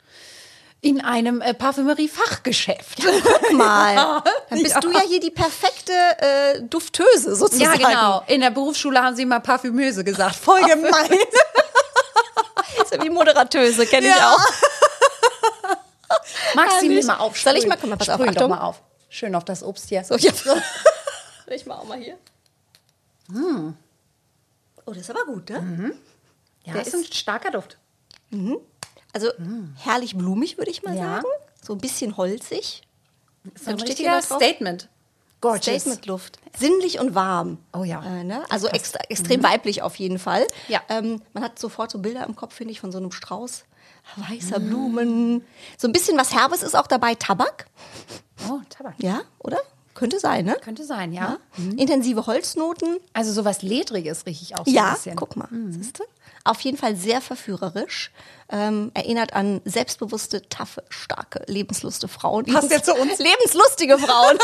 in 0.80 1.00
einem 1.00 1.40
äh, 1.40 1.54
Parfümerie-Fachgeschäft. 1.54 3.02
Ja, 3.06 3.10
guck 3.22 3.52
mal. 3.52 4.22
Dann 4.50 4.62
bist 4.62 4.74
ja. 4.74 4.80
du 4.80 4.90
ja 4.90 5.00
hier 5.00 5.20
die 5.20 5.30
perfekte 5.30 5.92
äh, 5.92 6.62
Duftöse 6.62 7.34
sozusagen. 7.34 7.80
Ja, 7.80 7.88
genau. 7.88 8.22
In 8.26 8.40
der 8.40 8.50
Berufsschule 8.50 9.00
haben 9.02 9.16
sie 9.16 9.24
mal 9.24 9.40
Parfümöse 9.40 10.04
gesagt. 10.04 10.36
Voll 10.36 10.60
gemein. 10.68 10.92
so 12.90 13.02
wie 13.02 13.10
Moderatöse, 13.10 13.86
kenne 13.86 14.08
ja. 14.08 14.14
ich 14.16 14.22
auch. 14.22 14.40
Magst 16.54 16.82
du 16.82 16.86
mir 16.86 17.04
mal 17.04 17.16
auf? 17.16 17.38
Soll 17.38 17.56
ich 17.56 17.66
mal? 17.66 17.76
Komm 17.80 17.90
mal, 17.90 17.96
pass 17.96 18.08
auf, 18.08 18.20
Achtung. 18.20 18.34
doch 18.34 18.48
mal 18.48 18.60
auf. 18.60 18.82
Schön 19.08 19.34
auf 19.34 19.44
das 19.44 19.62
Obst 19.62 19.88
hier. 19.88 20.04
So, 20.04 20.16
ja. 20.16 20.32
ich 21.48 21.66
mal 21.66 21.76
auch 21.76 21.84
mal 21.84 21.98
hier. 21.98 22.18
Hm. 23.30 23.76
Oh, 24.86 24.92
das 24.92 25.02
ist 25.02 25.10
aber 25.10 25.24
gut, 25.26 25.50
ne? 25.50 25.60
Mhm. 25.60 25.92
Ja, 26.64 26.72
Der 26.72 26.86
ist 26.86 26.94
ein 26.94 27.04
starker 27.04 27.50
Duft. 27.50 27.78
Mhm. 28.30 28.58
Also 29.12 29.28
mhm. 29.38 29.74
herrlich 29.76 30.16
blumig, 30.16 30.58
würde 30.58 30.70
ich 30.70 30.82
mal 30.82 30.96
ja. 30.96 31.16
sagen. 31.16 31.26
So 31.62 31.74
ein 31.74 31.78
bisschen 31.78 32.16
holzig. 32.16 32.82
So 33.54 33.70
ein 33.70 33.80
richtiger 33.80 34.20
Statement. 34.22 34.88
Gorgeous. 35.40 35.82
Statement-Luft. 35.82 36.38
Sinnlich 36.56 36.98
und 36.98 37.14
warm. 37.14 37.58
Oh 37.72 37.84
ja. 37.84 38.02
Äh, 38.02 38.24
ne? 38.24 38.44
Also 38.48 38.68
extra, 38.68 39.00
extrem 39.08 39.40
mhm. 39.40 39.44
weiblich 39.44 39.82
auf 39.82 39.96
jeden 39.96 40.18
Fall. 40.18 40.46
Ja. 40.68 40.80
Ähm, 40.88 41.20
man 41.34 41.42
hat 41.42 41.58
sofort 41.58 41.90
so 41.90 41.98
Bilder 41.98 42.26
im 42.26 42.34
Kopf, 42.36 42.54
finde 42.54 42.72
ich, 42.72 42.80
von 42.80 42.90
so 42.90 42.98
einem 42.98 43.12
Strauß 43.12 43.64
weißer 44.16 44.60
mhm. 44.60 44.68
Blumen. 44.68 45.46
So 45.76 45.88
ein 45.88 45.92
bisschen 45.92 46.16
was 46.16 46.32
Herbes 46.32 46.62
ist 46.62 46.74
auch 46.74 46.86
dabei. 46.86 47.14
Tabak. 47.14 47.66
Oh, 48.48 48.60
Tabak. 48.70 48.94
Ja, 48.98 49.22
oder? 49.38 49.58
Könnte 49.96 50.20
sein, 50.20 50.44
ne? 50.44 50.58
Könnte 50.60 50.84
sein, 50.84 51.14
ja. 51.14 51.22
ja. 51.22 51.38
Mhm. 51.56 51.78
Intensive 51.78 52.26
Holznoten. 52.26 52.98
Also 53.14 53.32
sowas 53.32 53.62
Ledriges 53.62 54.26
rieche 54.26 54.42
ich 54.42 54.54
auch 54.54 54.66
so 54.66 54.70
ja, 54.70 54.88
ein 54.88 54.94
bisschen. 54.94 55.12
Ja, 55.12 55.16
guck 55.16 55.36
mal. 55.36 55.48
Mhm. 55.50 55.72
Siehst 55.72 55.98
du? 55.98 56.04
Auf 56.44 56.60
jeden 56.60 56.76
Fall 56.76 56.96
sehr 56.96 57.22
verführerisch. 57.22 58.12
Ähm, 58.50 58.90
erinnert 58.92 59.32
an 59.32 59.62
selbstbewusste, 59.64 60.46
taffe, 60.50 60.84
starke, 60.90 61.42
lebenslustige 61.46 62.12
Frauen. 62.12 62.44
Passt 62.44 62.70
ja 62.70 62.82
zu 62.82 62.94
uns. 62.94 63.18
Lebenslustige 63.18 63.98
Frauen. 63.98 64.36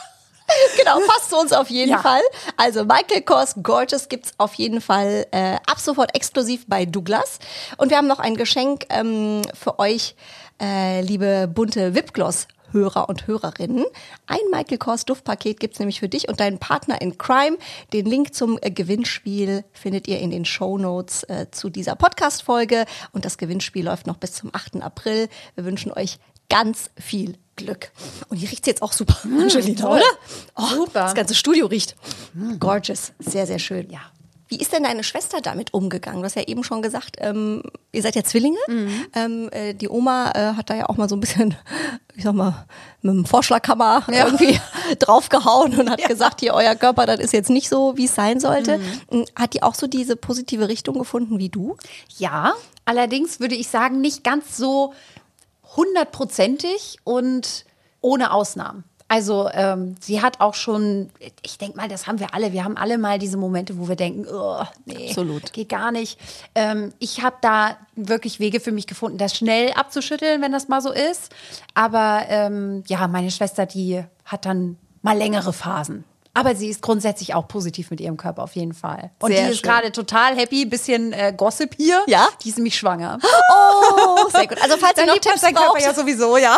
genau, 0.78 0.98
passt 1.06 1.28
zu 1.28 1.36
uns 1.36 1.52
auf 1.52 1.68
jeden 1.68 1.90
ja. 1.90 1.98
Fall. 1.98 2.22
Also 2.56 2.84
Michael 2.86 3.20
Kors 3.20 3.56
Gorgeous 3.62 4.08
gibt's 4.08 4.32
auf 4.38 4.54
jeden 4.54 4.80
Fall 4.80 5.26
äh, 5.30 5.56
ab 5.66 5.78
sofort 5.78 6.14
exklusiv 6.14 6.64
bei 6.66 6.86
Douglas. 6.86 7.38
Und 7.76 7.90
wir 7.90 7.98
haben 7.98 8.08
noch 8.08 8.18
ein 8.18 8.34
Geschenk 8.34 8.86
ähm, 8.88 9.42
für 9.52 9.78
euch, 9.78 10.16
äh, 10.58 11.02
liebe 11.02 11.48
bunte 11.48 11.94
Wipgloss 11.94 12.46
Hörer 12.72 13.08
und 13.08 13.26
Hörerinnen. 13.26 13.84
Ein 14.26 14.38
Michael 14.50 14.78
Kors 14.78 15.04
Duftpaket 15.04 15.60
gibt's 15.60 15.78
nämlich 15.78 16.00
für 16.00 16.08
dich 16.08 16.28
und 16.28 16.40
deinen 16.40 16.58
Partner 16.58 17.00
in 17.00 17.18
Crime. 17.18 17.58
Den 17.92 18.06
Link 18.06 18.34
zum 18.34 18.58
äh, 18.60 18.70
Gewinnspiel 18.70 19.64
findet 19.72 20.08
ihr 20.08 20.18
in 20.20 20.30
den 20.30 20.44
Show 20.44 20.78
Notes 20.78 21.24
äh, 21.24 21.46
zu 21.50 21.70
dieser 21.70 21.96
Podcast-Folge. 21.96 22.84
Und 23.12 23.24
das 23.24 23.38
Gewinnspiel 23.38 23.84
läuft 23.84 24.06
noch 24.06 24.16
bis 24.16 24.32
zum 24.32 24.50
8. 24.52 24.82
April. 24.82 25.28
Wir 25.54 25.64
wünschen 25.64 25.92
euch 25.92 26.18
ganz 26.48 26.90
viel 26.98 27.36
Glück. 27.56 27.92
Und 28.28 28.36
hier 28.36 28.50
riecht's 28.50 28.66
jetzt 28.66 28.82
auch 28.82 28.92
super, 28.92 29.16
mmh, 29.24 29.42
Angelina, 29.42 29.88
oder? 29.88 30.02
Oh, 30.56 30.66
super. 30.74 31.04
Das 31.04 31.14
ganze 31.14 31.34
Studio 31.34 31.66
riecht. 31.66 31.96
Mmh. 32.34 32.58
Gorgeous. 32.58 33.12
Sehr, 33.18 33.46
sehr 33.46 33.58
schön. 33.58 33.90
Ja. 33.90 34.00
Wie 34.50 34.56
ist 34.56 34.72
denn 34.72 34.82
deine 34.82 35.04
Schwester 35.04 35.40
damit 35.40 35.72
umgegangen? 35.72 36.22
Du 36.22 36.24
hast 36.24 36.34
ja 36.34 36.42
eben 36.42 36.64
schon 36.64 36.82
gesagt, 36.82 37.18
ähm, 37.20 37.62
ihr 37.92 38.02
seid 38.02 38.16
ja 38.16 38.24
Zwillinge. 38.24 38.58
Mhm. 38.66 39.06
Ähm, 39.14 39.48
äh, 39.52 39.74
die 39.74 39.88
Oma 39.88 40.32
äh, 40.32 40.54
hat 40.56 40.70
da 40.70 40.74
ja 40.74 40.88
auch 40.88 40.96
mal 40.96 41.08
so 41.08 41.14
ein 41.14 41.20
bisschen, 41.20 41.54
ich 42.16 42.24
sag 42.24 42.34
mal, 42.34 42.66
mit 43.00 43.14
dem 43.14 43.24
Vorschlaghammer 43.26 44.02
ja. 44.10 44.26
irgendwie 44.26 44.58
draufgehauen 44.98 45.78
und 45.78 45.88
hat 45.88 46.00
ja. 46.00 46.08
gesagt, 46.08 46.40
hier 46.40 46.54
euer 46.54 46.74
Körper, 46.74 47.06
das 47.06 47.20
ist 47.20 47.32
jetzt 47.32 47.48
nicht 47.48 47.68
so, 47.68 47.96
wie 47.96 48.06
es 48.06 48.14
sein 48.16 48.40
sollte. 48.40 48.78
Mhm. 49.10 49.24
Hat 49.36 49.54
die 49.54 49.62
auch 49.62 49.76
so 49.76 49.86
diese 49.86 50.16
positive 50.16 50.66
Richtung 50.68 50.98
gefunden 50.98 51.38
wie 51.38 51.48
du? 51.48 51.76
Ja, 52.18 52.54
allerdings 52.84 53.38
würde 53.38 53.54
ich 53.54 53.68
sagen, 53.68 54.00
nicht 54.00 54.24
ganz 54.24 54.56
so 54.56 54.94
hundertprozentig 55.76 56.98
und 57.04 57.66
ohne 58.00 58.32
Ausnahmen. 58.32 58.82
Also 59.10 59.50
ähm, 59.52 59.96
sie 60.00 60.22
hat 60.22 60.38
auch 60.38 60.54
schon, 60.54 61.10
ich 61.42 61.58
denke 61.58 61.76
mal, 61.76 61.88
das 61.88 62.06
haben 62.06 62.20
wir 62.20 62.32
alle. 62.32 62.52
Wir 62.52 62.62
haben 62.62 62.76
alle 62.76 62.96
mal 62.96 63.18
diese 63.18 63.36
Momente, 63.38 63.76
wo 63.76 63.88
wir 63.88 63.96
denken, 63.96 64.24
oh, 64.32 64.62
nee, 64.84 65.08
Absolut. 65.08 65.52
geht 65.52 65.68
gar 65.68 65.90
nicht. 65.90 66.16
Ähm, 66.54 66.92
ich 67.00 67.20
habe 67.20 67.34
da 67.40 67.76
wirklich 67.96 68.38
Wege 68.38 68.60
für 68.60 68.70
mich 68.70 68.86
gefunden, 68.86 69.18
das 69.18 69.36
schnell 69.36 69.72
abzuschütteln, 69.72 70.40
wenn 70.42 70.52
das 70.52 70.68
mal 70.68 70.80
so 70.80 70.92
ist. 70.92 71.32
Aber 71.74 72.22
ähm, 72.28 72.84
ja, 72.86 73.08
meine 73.08 73.32
Schwester, 73.32 73.66
die 73.66 74.04
hat 74.24 74.46
dann 74.46 74.78
mal 75.02 75.18
längere 75.18 75.52
Phasen. 75.52 76.04
Aber 76.32 76.54
sie 76.54 76.68
ist 76.68 76.80
grundsätzlich 76.80 77.34
auch 77.34 77.48
positiv 77.48 77.90
mit 77.90 78.00
ihrem 78.00 78.16
Körper 78.16 78.44
auf 78.44 78.54
jeden 78.54 78.72
Fall. 78.74 79.10
Und 79.18 79.32
sehr 79.32 79.46
die 79.46 79.52
ist 79.52 79.64
gerade 79.64 79.90
total 79.90 80.36
happy, 80.36 80.64
bisschen 80.64 81.12
äh, 81.12 81.34
Gossip 81.36 81.74
hier. 81.76 82.00
Ja. 82.06 82.28
Die 82.44 82.50
ist 82.50 82.56
nämlich 82.56 82.76
schwanger. 82.76 83.18
Oh, 83.52 84.28
sehr 84.30 84.46
gut. 84.46 84.62
Also 84.62 84.76
falls 84.76 84.96
ihr 84.98 85.06
noch 85.06 85.18
Tipps 85.18 85.40
braucht. 85.40 85.54
Körper 85.56 85.80
ja 85.80 85.92
sowieso, 85.92 86.36
ja. 86.36 86.56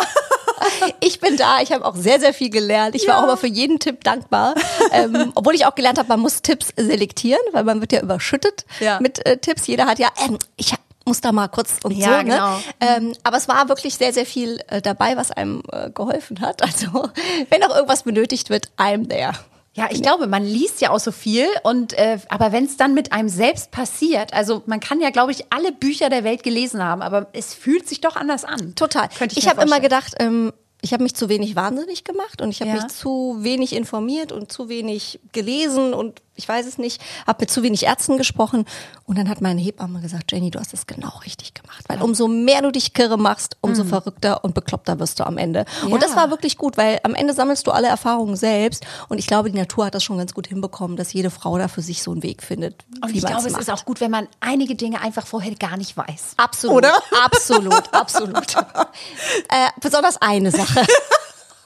Ich 0.99 1.19
bin 1.19 1.37
da, 1.37 1.59
ich 1.61 1.71
habe 1.71 1.85
auch 1.85 1.95
sehr, 1.95 2.19
sehr 2.19 2.33
viel 2.33 2.49
gelernt. 2.49 2.95
Ich 2.95 3.03
ja. 3.03 3.09
war 3.09 3.19
auch 3.19 3.23
immer 3.23 3.37
für 3.37 3.47
jeden 3.47 3.79
Tipp 3.79 4.03
dankbar. 4.03 4.55
ähm, 4.91 5.31
obwohl 5.35 5.55
ich 5.55 5.65
auch 5.65 5.75
gelernt 5.75 5.97
habe, 5.97 6.09
man 6.09 6.19
muss 6.19 6.41
Tipps 6.41 6.73
selektieren, 6.75 7.41
weil 7.51 7.63
man 7.63 7.81
wird 7.81 7.91
ja 7.91 8.01
überschüttet 8.01 8.65
ja. 8.79 8.99
mit 8.99 9.25
äh, 9.25 9.37
Tipps. 9.37 9.67
Jeder 9.67 9.85
hat 9.85 9.99
ja, 9.99 10.09
ähm, 10.25 10.37
ich 10.55 10.73
muss 11.05 11.21
da 11.21 11.31
mal 11.31 11.47
kurz 11.47 11.77
und 11.83 11.91
ja, 11.91 12.05
so. 12.05 12.11
Ne? 12.11 12.23
Genau. 12.23 12.59
Ähm, 12.79 13.13
aber 13.23 13.37
es 13.37 13.47
war 13.47 13.67
wirklich 13.69 13.95
sehr, 13.95 14.13
sehr 14.13 14.25
viel 14.25 14.59
äh, 14.67 14.81
dabei, 14.81 15.17
was 15.17 15.31
einem 15.31 15.61
äh, 15.71 15.89
geholfen 15.89 16.41
hat. 16.41 16.61
Also 16.63 17.09
wenn 17.49 17.63
auch 17.63 17.75
irgendwas 17.75 18.03
benötigt 18.03 18.49
wird, 18.49 18.69
I'm 18.77 19.09
there. 19.09 19.33
Ja, 19.75 19.87
ich 19.89 20.03
glaube, 20.03 20.27
man 20.27 20.45
liest 20.45 20.81
ja 20.81 20.91
auch 20.91 20.99
so 20.99 21.11
viel 21.11 21.47
und 21.63 21.93
äh, 21.93 22.19
aber 22.29 22.51
wenn 22.51 22.65
es 22.65 22.77
dann 22.77 22.93
mit 22.93 23.11
einem 23.11 23.27
selbst 23.27 23.71
passiert, 23.71 24.31
also 24.31 24.61
man 24.67 24.79
kann 24.79 25.01
ja, 25.01 25.09
glaube 25.09 25.31
ich, 25.31 25.51
alle 25.51 25.71
Bücher 25.71 26.09
der 26.09 26.23
Welt 26.23 26.43
gelesen 26.43 26.83
haben, 26.83 27.01
aber 27.01 27.27
es 27.33 27.55
fühlt 27.55 27.89
sich 27.89 27.99
doch 27.99 28.15
anders 28.15 28.45
an. 28.45 28.75
Total. 28.75 29.09
Könnte 29.09 29.33
ich 29.33 29.43
ich 29.43 29.49
habe 29.49 29.63
immer 29.63 29.79
gedacht, 29.79 30.13
ähm, 30.19 30.53
ich 30.83 30.91
habe 30.91 31.01
mich 31.01 31.15
zu 31.15 31.29
wenig 31.29 31.55
wahnsinnig 31.55 32.03
gemacht 32.03 32.41
und 32.41 32.49
ich 32.49 32.59
habe 32.59 32.69
ja. 32.69 32.83
mich 32.83 32.87
zu 32.89 33.37
wenig 33.39 33.73
informiert 33.73 34.31
und 34.31 34.51
zu 34.51 34.67
wenig 34.69 35.19
gelesen 35.31 35.93
und 35.93 36.21
ich 36.35 36.47
weiß 36.47 36.67
es 36.67 36.77
nicht, 36.77 37.01
habe 37.25 37.43
mit 37.43 37.49
zu 37.49 37.63
wenig 37.63 37.83
Ärzten 37.83 38.17
gesprochen 38.17 38.65
und 39.05 39.17
dann 39.17 39.29
hat 39.29 39.39
meine 39.39 39.61
Hebamme 39.61 40.01
gesagt, 40.01 40.33
Jenny, 40.33 40.51
du 40.51 40.59
hast 40.59 40.73
es 40.73 40.85
genau 40.85 41.17
richtig 41.25 41.53
gemacht, 41.53 41.72
weil 41.93 42.03
umso 42.03 42.27
mehr 42.27 42.61
du 42.61 42.71
dich 42.71 42.93
kirre 42.93 43.17
machst, 43.17 43.57
umso 43.61 43.83
mhm. 43.83 43.89
verrückter 43.89 44.43
und 44.43 44.53
bekloppter 44.53 44.99
wirst 44.99 45.19
du 45.19 45.25
am 45.25 45.37
Ende. 45.37 45.65
Ja. 45.81 45.93
Und 45.93 46.03
das 46.03 46.15
war 46.15 46.29
wirklich 46.29 46.57
gut, 46.57 46.77
weil 46.77 46.99
am 47.03 47.15
Ende 47.15 47.33
sammelst 47.33 47.67
du 47.67 47.71
alle 47.71 47.87
Erfahrungen 47.87 48.35
selbst 48.35 48.85
und 49.09 49.17
ich 49.17 49.27
glaube, 49.27 49.51
die 49.51 49.57
Natur 49.57 49.85
hat 49.85 49.95
das 49.95 50.03
schon 50.03 50.17
ganz 50.17 50.33
gut 50.33 50.47
hinbekommen, 50.47 50.97
dass 50.97 51.13
jede 51.13 51.29
Frau 51.29 51.57
da 51.57 51.67
für 51.67 51.81
sich 51.81 52.03
so 52.03 52.11
einen 52.11 52.23
Weg 52.23 52.43
findet. 52.43 52.85
Und 53.01 53.15
ich 53.15 53.23
glaube, 53.23 53.47
es 53.47 53.57
ist 53.57 53.69
auch 53.69 53.85
gut, 53.85 54.01
wenn 54.01 54.11
man 54.11 54.27
einige 54.39 54.75
Dinge 54.75 55.01
einfach 55.01 55.25
vorher 55.25 55.55
gar 55.55 55.77
nicht 55.77 55.95
weiß. 55.95 56.33
Absolut. 56.37 56.77
Oder? 56.77 56.93
Absolut, 57.23 57.93
absolut. 57.93 58.55
äh, 59.49 59.69
besonders 59.81 60.21
eine 60.21 60.51
Sache. 60.51 60.85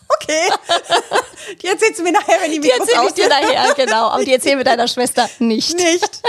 Okay. 0.09 0.49
Die 1.61 1.67
erzählst 1.67 1.99
du 1.99 2.03
mir 2.03 2.13
nachher, 2.13 2.41
wenn 2.41 2.51
die 2.51 2.59
Mikros 2.59 2.87
Die 2.87 2.93
erzähl 2.93 3.07
ich 3.07 3.13
dir 3.13 3.29
nachher, 3.29 3.73
genau. 3.75 4.07
Aber 4.07 4.23
die 4.23 4.33
erzählen 4.33 4.57
wir 4.57 4.63
deiner 4.63 4.87
Schwester 4.87 5.29
nicht. 5.39 5.75
Nicht. 5.75 6.21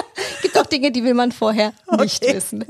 Gibt 0.43 0.59
auch 0.59 0.67
Dinge, 0.67 0.91
die 0.91 1.05
will 1.05 1.15
man 1.15 1.33
vorher 1.33 1.73
nicht 1.99 2.23
okay. 2.23 2.35
wissen. 2.35 2.65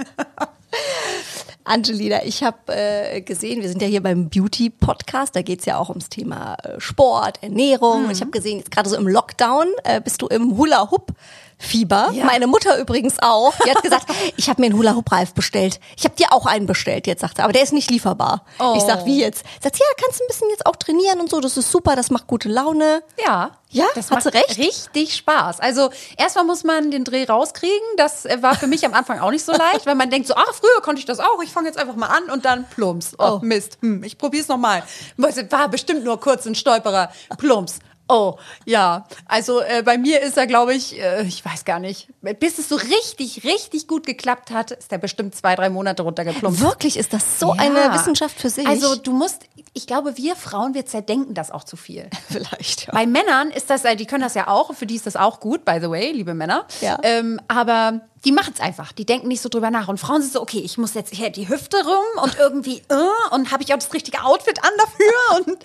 Angelina, 1.64 2.24
ich 2.24 2.42
habe 2.42 2.58
äh, 2.68 3.20
gesehen, 3.20 3.60
wir 3.60 3.68
sind 3.68 3.82
ja 3.82 3.88
hier 3.88 4.02
beim 4.02 4.28
Beauty-Podcast, 4.28 5.36
da 5.36 5.42
geht's 5.42 5.66
ja 5.66 5.78
auch 5.78 5.90
ums 5.90 6.08
Thema 6.08 6.54
äh, 6.62 6.80
Sport, 6.80 7.42
Ernährung. 7.42 8.02
Mhm. 8.02 8.04
Und 8.06 8.12
ich 8.12 8.20
habe 8.20 8.30
gesehen, 8.30 8.58
jetzt 8.58 8.70
gerade 8.70 8.88
so 8.88 8.96
im 8.96 9.06
Lockdown 9.06 9.66
äh, 9.84 10.00
bist 10.00 10.22
du 10.22 10.26
im 10.28 10.56
Hula-Hoop 10.56 11.12
Fieber. 11.58 12.10
Ja. 12.12 12.24
Meine 12.24 12.46
Mutter 12.46 12.78
übrigens 12.78 13.16
auch. 13.20 13.52
Die 13.64 13.70
hat 13.70 13.82
gesagt, 13.82 14.06
ich 14.36 14.48
habe 14.48 14.60
mir 14.60 14.66
einen 14.66 14.76
Hula 14.76 14.94
Hoop 14.94 15.10
Reif 15.10 15.34
bestellt. 15.34 15.80
Ich 15.96 16.04
habe 16.04 16.14
dir 16.14 16.32
auch 16.32 16.46
einen 16.46 16.66
bestellt, 16.66 17.06
jetzt 17.06 17.20
sagt 17.20 17.36
sie, 17.36 17.42
aber 17.42 17.52
der 17.52 17.62
ist 17.62 17.72
nicht 17.72 17.90
lieferbar. 17.90 18.44
Oh. 18.60 18.74
Ich 18.76 18.82
sag, 18.84 19.04
wie 19.04 19.20
jetzt? 19.20 19.44
Sagt 19.60 19.76
sie, 19.76 19.82
ja, 19.82 20.04
kannst 20.04 20.20
ein 20.20 20.26
bisschen 20.28 20.48
jetzt 20.50 20.66
auch 20.66 20.76
trainieren 20.76 21.20
und 21.20 21.28
so, 21.30 21.40
das 21.40 21.56
ist 21.56 21.70
super, 21.70 21.96
das 21.96 22.10
macht 22.10 22.28
gute 22.28 22.48
Laune. 22.48 23.02
Ja. 23.24 23.50
Ja, 23.70 23.84
das 23.94 24.10
hat 24.10 24.22
sie 24.22 24.32
recht. 24.32 24.56
Richtig 24.56 25.14
Spaß. 25.14 25.60
Also 25.60 25.90
erstmal 26.16 26.44
muss 26.44 26.64
man 26.64 26.90
den 26.90 27.04
Dreh 27.04 27.24
rauskriegen. 27.24 27.76
Das 27.98 28.24
äh, 28.24 28.38
war 28.40 28.54
für 28.54 28.66
mich 28.66 28.86
am 28.86 28.94
Anfang 28.94 29.18
auch 29.18 29.30
nicht 29.30 29.44
so 29.44 29.52
leicht, 29.52 29.84
weil 29.84 29.94
man 29.94 30.08
denkt 30.08 30.26
so, 30.26 30.34
ach, 30.34 30.54
früher 30.54 30.80
konnte 30.80 31.00
ich 31.00 31.04
das 31.04 31.20
auch. 31.20 31.42
Ich 31.42 31.50
fange 31.50 31.66
jetzt 31.66 31.78
einfach 31.78 31.94
mal 31.94 32.06
an 32.06 32.30
und 32.32 32.46
dann 32.46 32.64
plumps. 32.64 33.14
Oh, 33.18 33.32
oh. 33.32 33.38
Mist. 33.42 33.76
Hm, 33.82 34.02
ich 34.04 34.16
probier's 34.16 34.48
nochmal. 34.48 34.84
War 35.18 35.68
bestimmt 35.68 36.02
nur 36.02 36.18
kurz 36.18 36.46
ein 36.46 36.54
Stolperer. 36.54 37.10
Plumps 37.36 37.80
Oh, 38.08 38.36
ja. 38.64 39.06
Also 39.26 39.60
äh, 39.60 39.82
bei 39.82 39.98
mir 39.98 40.22
ist 40.22 40.36
er, 40.38 40.46
glaube 40.46 40.74
ich, 40.74 40.98
äh, 40.98 41.22
ich 41.24 41.44
weiß 41.44 41.64
gar 41.64 41.78
nicht, 41.78 42.08
bis 42.40 42.58
es 42.58 42.68
so 42.68 42.76
richtig, 42.76 43.44
richtig 43.44 43.86
gut 43.86 44.06
geklappt 44.06 44.50
hat, 44.50 44.70
ist 44.70 44.90
er 44.90 44.98
bestimmt 44.98 45.34
zwei, 45.34 45.54
drei 45.54 45.68
Monate 45.68 46.02
runtergeplumpt. 46.02 46.60
Wirklich 46.60 46.96
ist 46.96 47.12
das 47.12 47.38
so 47.38 47.54
Ja. 47.54 47.60
eine 47.60 47.94
Wissenschaft 47.94 48.40
für 48.40 48.48
sich. 48.50 48.66
Also 48.66 48.96
du 48.96 49.12
musst, 49.12 49.42
ich 49.74 49.86
glaube, 49.86 50.16
wir 50.16 50.36
Frauen, 50.36 50.74
wir 50.74 50.86
zerdenken 50.86 51.34
das 51.34 51.50
auch 51.50 51.64
zu 51.64 51.76
viel. 51.76 52.08
vielleicht. 52.28 52.86
Ja. 52.86 52.92
Bei 52.94 53.06
Männern 53.06 53.50
ist 53.50 53.68
das, 53.70 53.84
äh, 53.84 53.94
die 53.94 54.06
können 54.06 54.22
das 54.22 54.34
ja 54.34 54.48
auch, 54.48 54.74
für 54.74 54.86
die 54.86 54.96
ist 54.96 55.06
das 55.06 55.16
auch 55.16 55.38
gut, 55.40 55.64
by 55.64 55.78
the 55.80 55.90
way, 55.90 56.10
liebe 56.12 56.34
Männer. 56.34 56.66
Ja. 56.80 56.98
Ähm, 57.02 57.38
aber 57.48 58.00
die 58.24 58.32
machen 58.32 58.52
es 58.54 58.60
einfach, 58.60 58.92
die 58.92 59.06
denken 59.06 59.28
nicht 59.28 59.40
so 59.40 59.48
drüber 59.48 59.70
nach. 59.70 59.88
Und 59.88 59.98
Frauen 59.98 60.22
sind 60.22 60.32
so, 60.32 60.40
okay, 60.40 60.58
ich 60.58 60.78
muss 60.78 60.94
jetzt 60.94 61.14
hier 61.14 61.30
die 61.30 61.48
Hüfte 61.48 61.76
rum 61.84 62.22
und 62.22 62.36
irgendwie, 62.38 62.82
äh, 62.88 63.34
und 63.34 63.50
habe 63.52 63.62
ich 63.62 63.72
auch 63.72 63.78
das 63.78 63.92
richtige 63.92 64.22
Outfit 64.24 64.62
an 64.62 64.70
dafür? 64.76 65.46
Und 65.46 65.64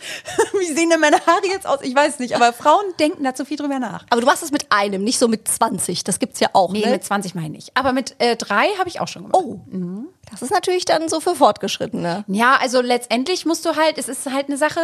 wie 0.60 0.74
sehen 0.74 0.90
denn 0.90 1.00
meine 1.00 1.18
Haare 1.26 1.48
jetzt 1.48 1.66
aus? 1.66 1.80
Ich 1.82 1.96
weiß 1.96 2.20
nicht, 2.20 2.36
aber 2.36 2.54
Frauen 2.54 2.84
denken 3.00 3.24
da 3.24 3.34
zu 3.34 3.46
viel 3.46 3.58
drüber 3.58 3.80
nach. 3.80 4.06
Aber 4.10 4.22
du 4.22 4.28
machst 4.28 4.44
es 4.44 4.52
mit 4.52 4.72
einem, 4.72 5.04
nicht 5.04 5.20
so 5.20 5.28
mit 5.28 5.48
20. 5.48 6.04
Das 6.04 6.20
gibt's 6.20 6.40
ja 6.40 6.50
auch. 6.54 6.72
Nee, 6.72 6.86
ne? 6.86 6.92
mit 6.92 7.04
20 7.04 7.36
meine 7.36 7.58
ich. 7.58 7.76
Aber 7.76 7.94
mit 7.94 8.16
äh, 8.20 8.36
drei 8.36 8.68
habe 8.78 8.90
ich 8.90 9.00
auch 9.00 9.08
schon 9.08 9.24
gemacht. 9.24 9.42
Oh, 9.42 9.62
das 10.34 10.42
ist 10.42 10.52
natürlich 10.52 10.86
dann 10.86 11.08
so 11.10 11.20
für 11.20 11.36
Fortgeschrittene. 11.36 12.26
Ja, 12.28 12.58
also 12.62 12.82
letztendlich 12.82 13.46
musst 13.46 13.66
du 13.66 13.76
halt, 13.76 13.98
es 13.98 14.10
ist 14.10 14.30
halt 14.32 14.48
eine 14.48 14.58
Sache 14.58 14.82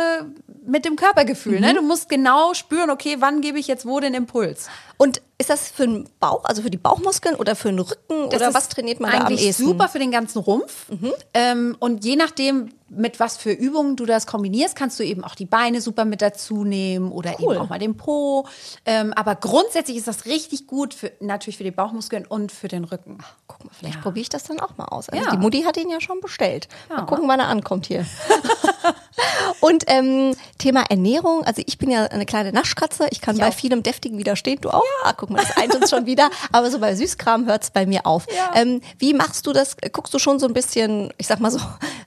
mit 0.65 0.85
dem 0.85 0.95
Körpergefühl. 0.95 1.59
Ne? 1.59 1.73
Du 1.73 1.81
musst 1.81 2.07
genau 2.09 2.53
spüren, 2.53 2.89
okay, 2.89 3.17
wann 3.19 3.41
gebe 3.41 3.59
ich 3.59 3.67
jetzt 3.67 3.85
wo 3.85 3.99
den 3.99 4.13
Impuls. 4.13 4.67
Und 4.97 5.21
ist 5.37 5.49
das 5.49 5.69
für 5.69 5.87
den 5.87 6.07
Bauch, 6.19 6.45
also 6.45 6.61
für 6.61 6.69
die 6.69 6.77
Bauchmuskeln 6.77 7.35
oder 7.35 7.55
für 7.55 7.69
den 7.69 7.79
Rücken 7.79 8.29
Das 8.29 8.41
oder 8.41 8.53
was 8.53 8.69
trainiert 8.69 8.99
man 8.99 9.11
da 9.11 9.17
am 9.19 9.25
eigentlich 9.27 9.45
ehesten? 9.45 9.65
super 9.65 9.87
für 9.89 9.99
den 9.99 10.11
ganzen 10.11 10.39
Rumpf. 10.39 10.85
Ähm, 11.33 11.75
und 11.79 12.05
je 12.05 12.15
nachdem, 12.15 12.71
mit 12.89 13.19
was 13.19 13.37
für 13.37 13.51
Übungen 13.51 13.95
du 13.95 14.05
das 14.05 14.25
kombinierst, 14.27 14.75
kannst 14.75 14.99
du 14.99 15.03
eben 15.03 15.23
auch 15.23 15.35
die 15.35 15.45
Beine 15.45 15.81
super 15.81 16.05
mit 16.05 16.21
dazu 16.21 16.63
nehmen 16.63 17.11
oder 17.11 17.35
Cool. 17.39 17.55
eben 17.55 17.63
auch 17.63 17.69
mal 17.69 17.79
den 17.79 17.95
Po. 17.97 18.45
Ähm, 18.85 19.13
aber 19.13 19.35
grundsätzlich 19.35 19.97
ist 19.97 20.07
das 20.07 20.25
richtig 20.25 20.67
gut 20.67 20.93
für, 20.93 21.11
natürlich 21.19 21.57
für 21.57 21.63
die 21.63 21.71
Bauchmuskeln 21.71 22.25
und 22.25 22.51
für 22.51 22.67
den 22.67 22.83
Rücken. 22.83 23.19
Guck 23.47 23.63
mal, 23.65 23.71
vielleicht 23.77 24.01
probiere 24.01 24.21
ich 24.23 24.29
das 24.29 24.43
dann 24.43 24.59
auch 24.59 24.77
mal 24.77 24.85
aus. 24.85 25.09
Also 25.09 25.23
Ja. 25.23 25.31
die 25.31 25.37
Mutti 25.37 25.61
hat 25.63 25.77
ihn 25.77 25.89
ja 25.89 26.01
schon 26.01 26.19
bestellt. 26.21 26.67
Mal 26.89 26.99
Ja. 26.99 27.01
gucken, 27.05 27.27
wann 27.27 27.39
er 27.39 27.47
ankommt 27.47 27.85
hier. 27.85 28.05
Und 29.61 29.83
ähm, 29.87 30.33
Thema 30.57 30.83
Ernährung, 30.89 31.43
also 31.43 31.61
ich 31.65 31.77
bin 31.77 31.91
ja 31.91 32.05
eine 32.05 32.25
kleine 32.25 32.53
Naschkatze, 32.53 33.07
ich 33.11 33.19
kann 33.19 33.35
Ich 33.35 33.41
bei 33.41 33.49
auch. 33.49 33.53
vielem 33.53 33.83
Deftigen 33.83 34.17
widerstehen, 34.17 34.59
du 34.61 34.69
auch? 34.69 34.83
Ah, 35.03 35.11
guck 35.13 35.29
mal, 35.29 35.41
das 35.41 35.57
eint 35.57 35.75
uns 35.75 35.89
schon 35.89 36.05
wieder, 36.05 36.29
aber 36.53 36.71
so 36.71 36.79
bei 36.79 36.95
Süßkram 36.95 37.45
hört's 37.45 37.69
bei 37.71 37.85
mir 37.85 38.05
auf. 38.05 38.25
Ja. 38.33 38.51
Ähm, 38.55 38.81
wie 38.97 39.13
machst 39.13 39.45
du 39.47 39.51
das? 39.53 39.75
Guckst 39.91 40.13
du 40.13 40.19
schon 40.19 40.39
so 40.39 40.45
ein 40.47 40.53
bisschen, 40.53 41.11
ich 41.17 41.27
sag 41.27 41.39
mal 41.41 41.51
so, 41.51 41.59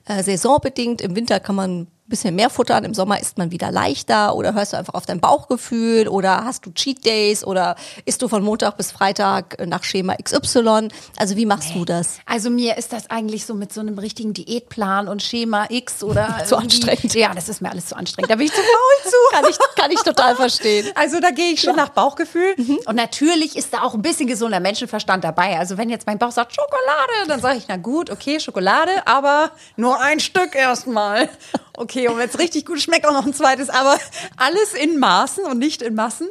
äh, 0.05 0.23
saisonbedingt, 0.23 0.72
im 1.01 1.15
Winter 1.15 1.39
kann 1.39 1.55
man 1.55 1.87
bisschen 2.09 2.35
mehr 2.35 2.49
futtern, 2.49 2.83
im 2.83 2.93
Sommer 2.93 3.19
ist 3.19 3.37
man 3.37 3.51
wieder 3.51 3.71
leichter 3.71 4.35
oder 4.35 4.53
hörst 4.53 4.73
du 4.73 4.77
einfach 4.77 4.93
auf 4.93 5.05
dein 5.05 5.19
Bauchgefühl 5.19 6.07
oder 6.07 6.43
hast 6.43 6.65
du 6.65 6.71
Cheat 6.71 7.05
Days 7.05 7.45
oder 7.45 7.75
isst 8.05 8.21
du 8.21 8.27
von 8.27 8.43
Montag 8.43 8.77
bis 8.77 8.91
Freitag 8.91 9.65
nach 9.65 9.83
Schema 9.83 10.15
XY? 10.21 10.89
Also 11.17 11.35
wie 11.37 11.45
machst 11.45 11.73
du 11.75 11.85
das? 11.85 12.19
Also 12.25 12.49
mir 12.49 12.77
ist 12.77 12.91
das 12.91 13.09
eigentlich 13.09 13.45
so 13.45 13.53
mit 13.53 13.71
so 13.71 13.81
einem 13.81 13.97
richtigen 13.97 14.33
Diätplan 14.33 15.07
und 15.07 15.23
Schema 15.23 15.67
X 15.69 16.03
oder 16.03 16.43
Zu 16.45 16.57
anstrengend. 16.57 17.13
Ja, 17.13 17.33
das 17.33 17.47
ist 17.47 17.61
mir 17.61 17.71
alles 17.71 17.87
zu 17.87 17.95
anstrengend. 17.95 18.29
Da 18.29 18.35
bin 18.35 18.47
ich 18.47 18.53
zu 18.53 18.61
faul 18.61 19.11
zu. 19.11 19.17
Kann 19.31 19.45
ich, 19.49 19.57
kann 19.75 19.91
ich 19.91 19.99
total 20.01 20.35
verstehen. 20.35 20.87
Also 20.95 21.19
da 21.19 21.31
gehe 21.31 21.53
ich 21.53 21.61
schon 21.61 21.75
nach 21.75 21.89
Bauchgefühl. 21.89 22.55
Und 22.85 22.95
natürlich 22.95 23.55
ist 23.55 23.73
da 23.73 23.81
auch 23.81 23.93
ein 23.93 24.01
bisschen 24.01 24.27
gesunder 24.27 24.59
Menschenverstand 24.59 25.23
dabei. 25.23 25.57
Also 25.57 25.77
wenn 25.77 25.89
jetzt 25.89 26.05
mein 26.05 26.19
Bauch 26.19 26.31
sagt 26.31 26.53
Schokolade, 26.53 27.27
dann 27.27 27.41
sage 27.41 27.57
ich, 27.57 27.67
na 27.67 27.77
gut, 27.77 28.09
okay, 28.09 28.39
Schokolade, 28.39 28.91
aber 29.05 29.51
nur 29.75 29.99
ein 29.99 30.19
Stück 30.19 30.55
erstmal. 30.55 31.29
Okay, 31.75 32.07
und 32.07 32.17
wenn 32.17 32.29
es 32.29 32.37
richtig 32.37 32.65
gut 32.65 32.79
schmeckt, 32.81 33.07
auch 33.07 33.13
noch 33.13 33.25
ein 33.25 33.33
zweites, 33.33 33.69
aber 33.69 33.97
alles 34.37 34.73
in 34.73 34.99
Maßen 34.99 35.45
und 35.45 35.57
nicht 35.57 35.81
in 35.81 35.95
Massen. 35.95 36.27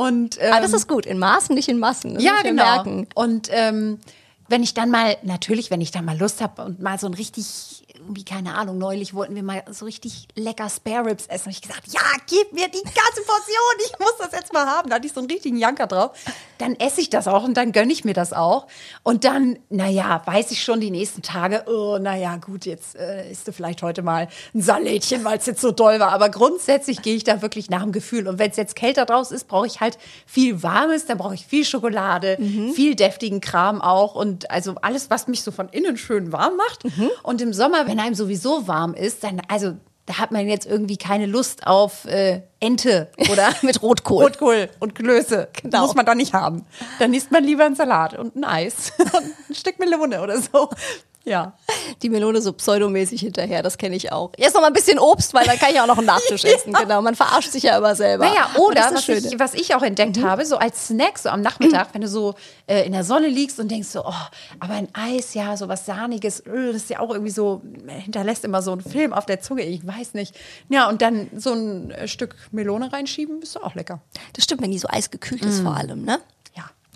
Und, 0.00 0.38
ähm, 0.40 0.52
Aber 0.52 0.62
das 0.62 0.72
ist 0.72 0.88
gut, 0.88 1.06
in 1.06 1.18
Maßen, 1.18 1.54
nicht 1.54 1.68
in 1.68 1.78
Massen. 1.78 2.14
Das 2.14 2.22
ja, 2.22 2.42
genau. 2.42 2.64
Merken. 2.64 3.06
Und 3.14 3.48
ähm, 3.52 4.00
wenn 4.48 4.62
ich 4.62 4.74
dann 4.74 4.90
mal, 4.90 5.16
natürlich, 5.22 5.70
wenn 5.70 5.80
ich 5.80 5.92
dann 5.92 6.04
mal 6.04 6.18
Lust 6.18 6.40
habe 6.40 6.62
und 6.62 6.80
mal 6.80 6.98
so 6.98 7.06
ein 7.06 7.14
richtig, 7.14 7.84
irgendwie, 8.02 8.24
keine 8.24 8.54
Ahnung, 8.54 8.78
neulich 8.78 9.14
wollten 9.14 9.34
wir 9.34 9.42
mal 9.42 9.62
so 9.70 9.84
richtig 9.84 10.28
lecker 10.34 10.68
Spare 10.68 11.06
Ribs 11.10 11.26
essen. 11.26 11.48
Und 11.48 11.52
ich 11.52 11.62
gesagt, 11.62 11.88
ja, 11.88 12.00
gib 12.26 12.52
mir 12.52 12.68
die 12.68 12.82
ganze 12.82 13.22
Portion, 13.26 13.86
ich 13.86 13.98
muss 13.98 14.14
das 14.18 14.32
jetzt 14.32 14.52
mal 14.52 14.66
haben. 14.66 14.90
Da 14.90 14.96
hatte 14.96 15.06
ich 15.06 15.12
so 15.12 15.20
einen 15.20 15.30
richtigen 15.30 15.56
Janker 15.56 15.86
drauf. 15.86 16.10
Dann 16.58 16.74
esse 16.76 17.00
ich 17.00 17.10
das 17.10 17.28
auch 17.28 17.44
und 17.44 17.56
dann 17.56 17.72
gönne 17.72 17.92
ich 17.92 18.04
mir 18.04 18.14
das 18.14 18.32
auch. 18.32 18.66
Und 19.02 19.24
dann, 19.24 19.58
naja, 19.68 20.22
weiß 20.24 20.50
ich 20.50 20.62
schon 20.62 20.80
die 20.80 20.90
nächsten 20.90 21.22
Tage, 21.22 21.64
oh, 21.66 21.98
naja, 21.98 22.36
gut, 22.36 22.66
jetzt 22.66 22.96
äh, 22.96 23.30
isst 23.30 23.48
du 23.48 23.52
vielleicht 23.52 23.82
heute 23.82 24.02
mal 24.02 24.28
ein 24.54 24.62
Salätchen, 24.62 25.24
weil 25.24 25.38
es 25.38 25.46
jetzt 25.46 25.60
so 25.60 25.72
doll 25.72 25.98
war. 26.00 26.12
Aber 26.12 26.28
grundsätzlich 26.28 27.02
gehe 27.02 27.16
ich 27.16 27.24
da 27.24 27.42
wirklich 27.42 27.70
nach 27.70 27.82
dem 27.82 27.92
Gefühl. 27.92 28.28
Und 28.28 28.38
wenn 28.38 28.50
es 28.50 28.56
jetzt 28.56 28.76
kälter 28.76 29.06
draußen 29.06 29.36
ist, 29.36 29.48
brauche 29.48 29.66
ich 29.66 29.80
halt 29.80 29.98
viel 30.26 30.62
Warmes, 30.62 31.06
dann 31.06 31.18
brauche 31.18 31.34
ich 31.34 31.46
viel 31.46 31.64
Schokolade, 31.64 32.36
viel 32.74 32.94
deftigen 32.94 33.40
Kram 33.40 33.80
auch. 33.80 34.14
Und 34.14 34.50
also 34.50 34.74
alles, 34.82 35.10
was 35.10 35.28
mich 35.28 35.42
so 35.42 35.50
von 35.50 35.68
innen 35.68 35.96
schön 35.96 36.32
warm 36.32 36.56
macht. 36.56 36.84
Und 37.22 37.40
im 37.40 37.52
Sommer, 37.52 37.86
wenn 37.92 38.00
einem 38.00 38.14
sowieso 38.14 38.66
warm 38.66 38.94
ist, 38.94 39.22
dann, 39.22 39.42
also 39.48 39.74
da 40.06 40.18
hat 40.18 40.32
man 40.32 40.48
jetzt 40.48 40.66
irgendwie 40.66 40.96
keine 40.96 41.26
Lust 41.26 41.66
auf 41.66 42.06
äh, 42.06 42.40
Ente 42.58 43.10
oder 43.30 43.54
Mit 43.62 43.82
Rotkohl. 43.82 44.24
Rotkohl 44.24 44.70
und 44.80 44.94
Klöße. 44.94 45.48
Genau. 45.62 45.82
Muss 45.82 45.94
man 45.94 46.06
da 46.06 46.14
nicht 46.14 46.32
haben. 46.32 46.64
Dann 46.98 47.12
isst 47.12 47.30
man 47.30 47.44
lieber 47.44 47.66
einen 47.66 47.76
Salat 47.76 48.18
und 48.18 48.34
ein 48.34 48.44
Eis 48.44 48.92
und 48.98 49.50
ein 49.50 49.54
Stück 49.54 49.78
Melone 49.78 50.22
oder 50.22 50.40
so. 50.40 50.70
Ja. 51.24 51.52
Die 52.02 52.08
Melone 52.08 52.40
so 52.42 52.52
pseudomäßig 52.52 53.20
hinterher, 53.20 53.62
das 53.62 53.78
kenne 53.78 53.94
ich 53.94 54.10
auch. 54.12 54.32
Jetzt 54.36 54.54
noch 54.54 54.60
mal 54.60 54.68
ein 54.68 54.72
bisschen 54.72 54.98
Obst, 54.98 55.34
weil 55.34 55.44
dann 55.44 55.58
kann 55.58 55.70
ich 55.72 55.80
auch 55.80 55.86
noch 55.86 55.98
einen 55.98 56.06
Nachtisch 56.06 56.44
essen. 56.44 56.72
Genau, 56.72 57.00
man 57.02 57.14
verarscht 57.14 57.52
sich 57.52 57.62
ja 57.64 57.78
immer 57.78 57.94
selber. 57.94 58.26
Naja, 58.26 58.50
oder 58.58 58.90
was 58.92 59.08
ich, 59.08 59.38
was 59.38 59.54
ich 59.54 59.74
auch 59.74 59.82
entdeckt 59.82 60.20
habe, 60.22 60.44
so 60.44 60.56
als 60.56 60.88
Snack, 60.88 61.18
so 61.18 61.28
am 61.28 61.40
Nachmittag, 61.40 61.88
wenn 61.92 62.02
du 62.02 62.08
so 62.08 62.34
äh, 62.66 62.84
in 62.84 62.92
der 62.92 63.04
Sonne 63.04 63.28
liegst 63.28 63.60
und 63.60 63.70
denkst 63.70 63.88
so, 63.88 64.04
oh, 64.04 64.12
aber 64.58 64.74
ein 64.74 64.88
Eis, 64.94 65.34
ja, 65.34 65.56
so 65.56 65.68
was 65.68 65.86
Sahniges, 65.86 66.40
äh, 66.40 66.72
das 66.72 66.76
ist 66.76 66.90
ja 66.90 67.00
auch 67.00 67.10
irgendwie 67.10 67.30
so, 67.30 67.62
hinterlässt 67.86 68.44
immer 68.44 68.62
so 68.62 68.72
einen 68.72 68.82
Film 68.82 69.12
auf 69.12 69.26
der 69.26 69.40
Zunge, 69.40 69.62
ich 69.62 69.86
weiß 69.86 70.14
nicht. 70.14 70.34
Ja, 70.68 70.88
und 70.88 71.02
dann 71.02 71.30
so 71.36 71.52
ein 71.52 71.90
äh, 71.92 72.08
Stück 72.08 72.34
Melone 72.50 72.92
reinschieben, 72.92 73.42
ist 73.42 73.54
doch 73.56 73.62
auch 73.62 73.74
lecker. 73.74 74.00
Das 74.32 74.44
stimmt, 74.44 74.62
wenn 74.62 74.72
die 74.72 74.78
so 74.78 74.88
eisgekühlt 74.88 75.44
ist 75.44 75.60
vor 75.60 75.76
allem, 75.76 76.04
ne? 76.04 76.20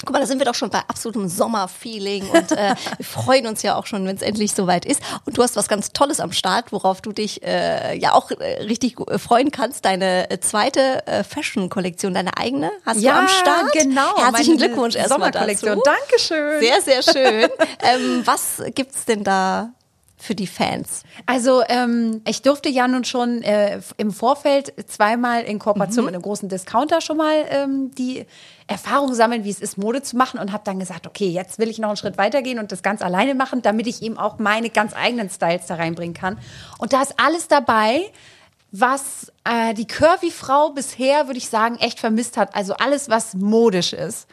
Ja. 0.07 0.12
Guck 0.12 0.14
mal, 0.14 0.21
da 0.21 0.27
sind 0.27 0.38
wir 0.38 0.47
doch 0.47 0.55
schon 0.55 0.71
bei 0.71 0.81
absolutem 0.87 1.29
Sommerfeeling 1.29 2.29
und 2.29 2.53
äh, 2.53 2.75
wir 2.97 3.05
freuen 3.05 3.47
uns 3.47 3.62
ja 3.62 3.77
auch 3.77 3.87
schon, 3.87 4.07
wenn 4.07 4.16
es 4.16 4.23
endlich 4.23 4.53
soweit 4.53 4.85
ist. 4.85 5.03
Und 5.25 5.37
du 5.37 5.42
hast 5.42 5.57
was 5.57 5.69
ganz 5.69 5.92
Tolles 5.92 6.21
am 6.21 6.33
Start, 6.33 6.73
worauf 6.73 7.01
du 7.01 7.12
dich 7.12 7.42
äh, 7.42 7.97
ja 7.99 8.12
auch 8.12 8.31
äh, 8.31 8.62
richtig 8.62 8.97
äh, 9.01 9.19
freuen 9.19 9.51
kannst. 9.51 9.85
Deine 9.85 10.31
äh, 10.31 10.40
zweite 10.40 11.07
äh, 11.07 11.25
Fashion-Kollektion, 11.25 12.14
deine 12.14 12.37
eigene, 12.37 12.71
hast 12.85 13.03
du 13.03 13.12
am 13.12 13.29
Start. 13.29 13.73
genau. 13.73 14.16
Herzlichen 14.16 14.57
Glückwunsch 14.59 14.97
erstmal 14.97 15.33
Sommerkollektion. 15.33 15.81
dazu. 15.85 15.99
Dankeschön. 16.01 16.61
Sehr, 16.61 16.81
sehr 16.83 17.03
schön. 17.03 17.51
ähm, 17.83 18.23
was 18.25 18.62
gibt's 18.75 19.05
denn 19.05 19.25
da 19.25 19.73
für 20.16 20.35
die 20.35 20.46
Fans? 20.46 21.02
Also 21.26 21.62
ähm, 21.68 22.22
ich 22.26 22.42
durfte 22.42 22.68
ja 22.68 22.88
nun 22.88 23.05
schon 23.05 23.42
äh, 23.42 23.81
im 23.96 24.11
Vorfeld 24.11 24.72
zweimal 24.88 25.42
in 25.42 25.59
Kooperation 25.59 26.07
mit 26.07 26.14
einem 26.14 26.22
großen 26.22 26.48
Discounter 26.48 27.00
schon 27.00 27.18
mal 27.18 27.44
ähm, 27.50 27.90
die 27.96 28.24
Erfahrung 28.66 29.14
sammeln, 29.14 29.44
wie 29.44 29.50
es 29.50 29.61
ist, 29.61 29.79
Mode 29.79 30.02
zu 30.02 30.16
machen 30.16 30.40
und 30.40 30.52
habe 30.52 30.64
dann 30.64 30.79
gesagt, 30.79 31.07
okay, 31.07 31.29
jetzt 31.29 31.59
will 31.59 31.68
ich 31.68 31.79
noch 31.79 31.88
einen 31.88 31.96
Schritt 31.96 32.18
weitergehen 32.18 32.59
und 32.59 32.72
das 32.72 32.83
ganz 32.83 33.02
alleine 33.02 33.35
machen, 33.35 33.62
damit 33.62 33.87
ich 33.87 34.02
eben 34.02 34.18
auch 34.18 34.38
meine 34.38 34.70
ganz 34.70 34.94
eigenen 34.94 35.31
Styles 35.31 35.66
da 35.66 35.76
reinbringen 35.76 36.14
kann. 36.14 36.38
Und 36.79 36.92
da 36.92 37.02
ist 37.02 37.14
alles 37.18 37.48
dabei, 37.48 38.11
was 38.72 39.33
äh, 39.44 39.74
die 39.74 39.87
Curvy-Frau 39.87 40.70
bisher, 40.70 41.26
würde 41.26 41.38
ich 41.38 41.48
sagen, 41.48 41.76
echt 41.76 42.00
vermisst 42.00 42.37
hat. 42.37 42.55
Also 42.55 42.74
alles, 42.74 43.09
was 43.09 43.35
modisch 43.35 43.92
ist. 43.92 44.26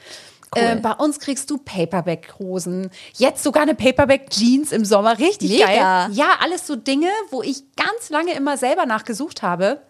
Äh, 0.56 0.76
bei 0.78 0.92
uns 0.94 1.20
kriegst 1.20 1.50
du 1.50 1.58
Paperback-Hosen. 1.58 2.90
Jetzt 3.16 3.44
sogar 3.44 3.64
eine 3.64 3.76
Paperback-Jeans 3.76 4.72
im 4.72 4.86
Sommer. 4.86 5.20
Richtig 5.20 5.52
Mega. 5.52 5.66
geil. 5.66 6.14
Ja, 6.14 6.38
alles 6.42 6.68
so 6.68 6.76
Dinge, 6.76 7.10
wo 7.32 7.42
ich 7.42 7.64
ganz 7.76 8.10
lange 8.10 8.34
immer 8.34 8.58
selber 8.58 8.86
nachgesucht 8.86 9.42
habe 9.42 9.82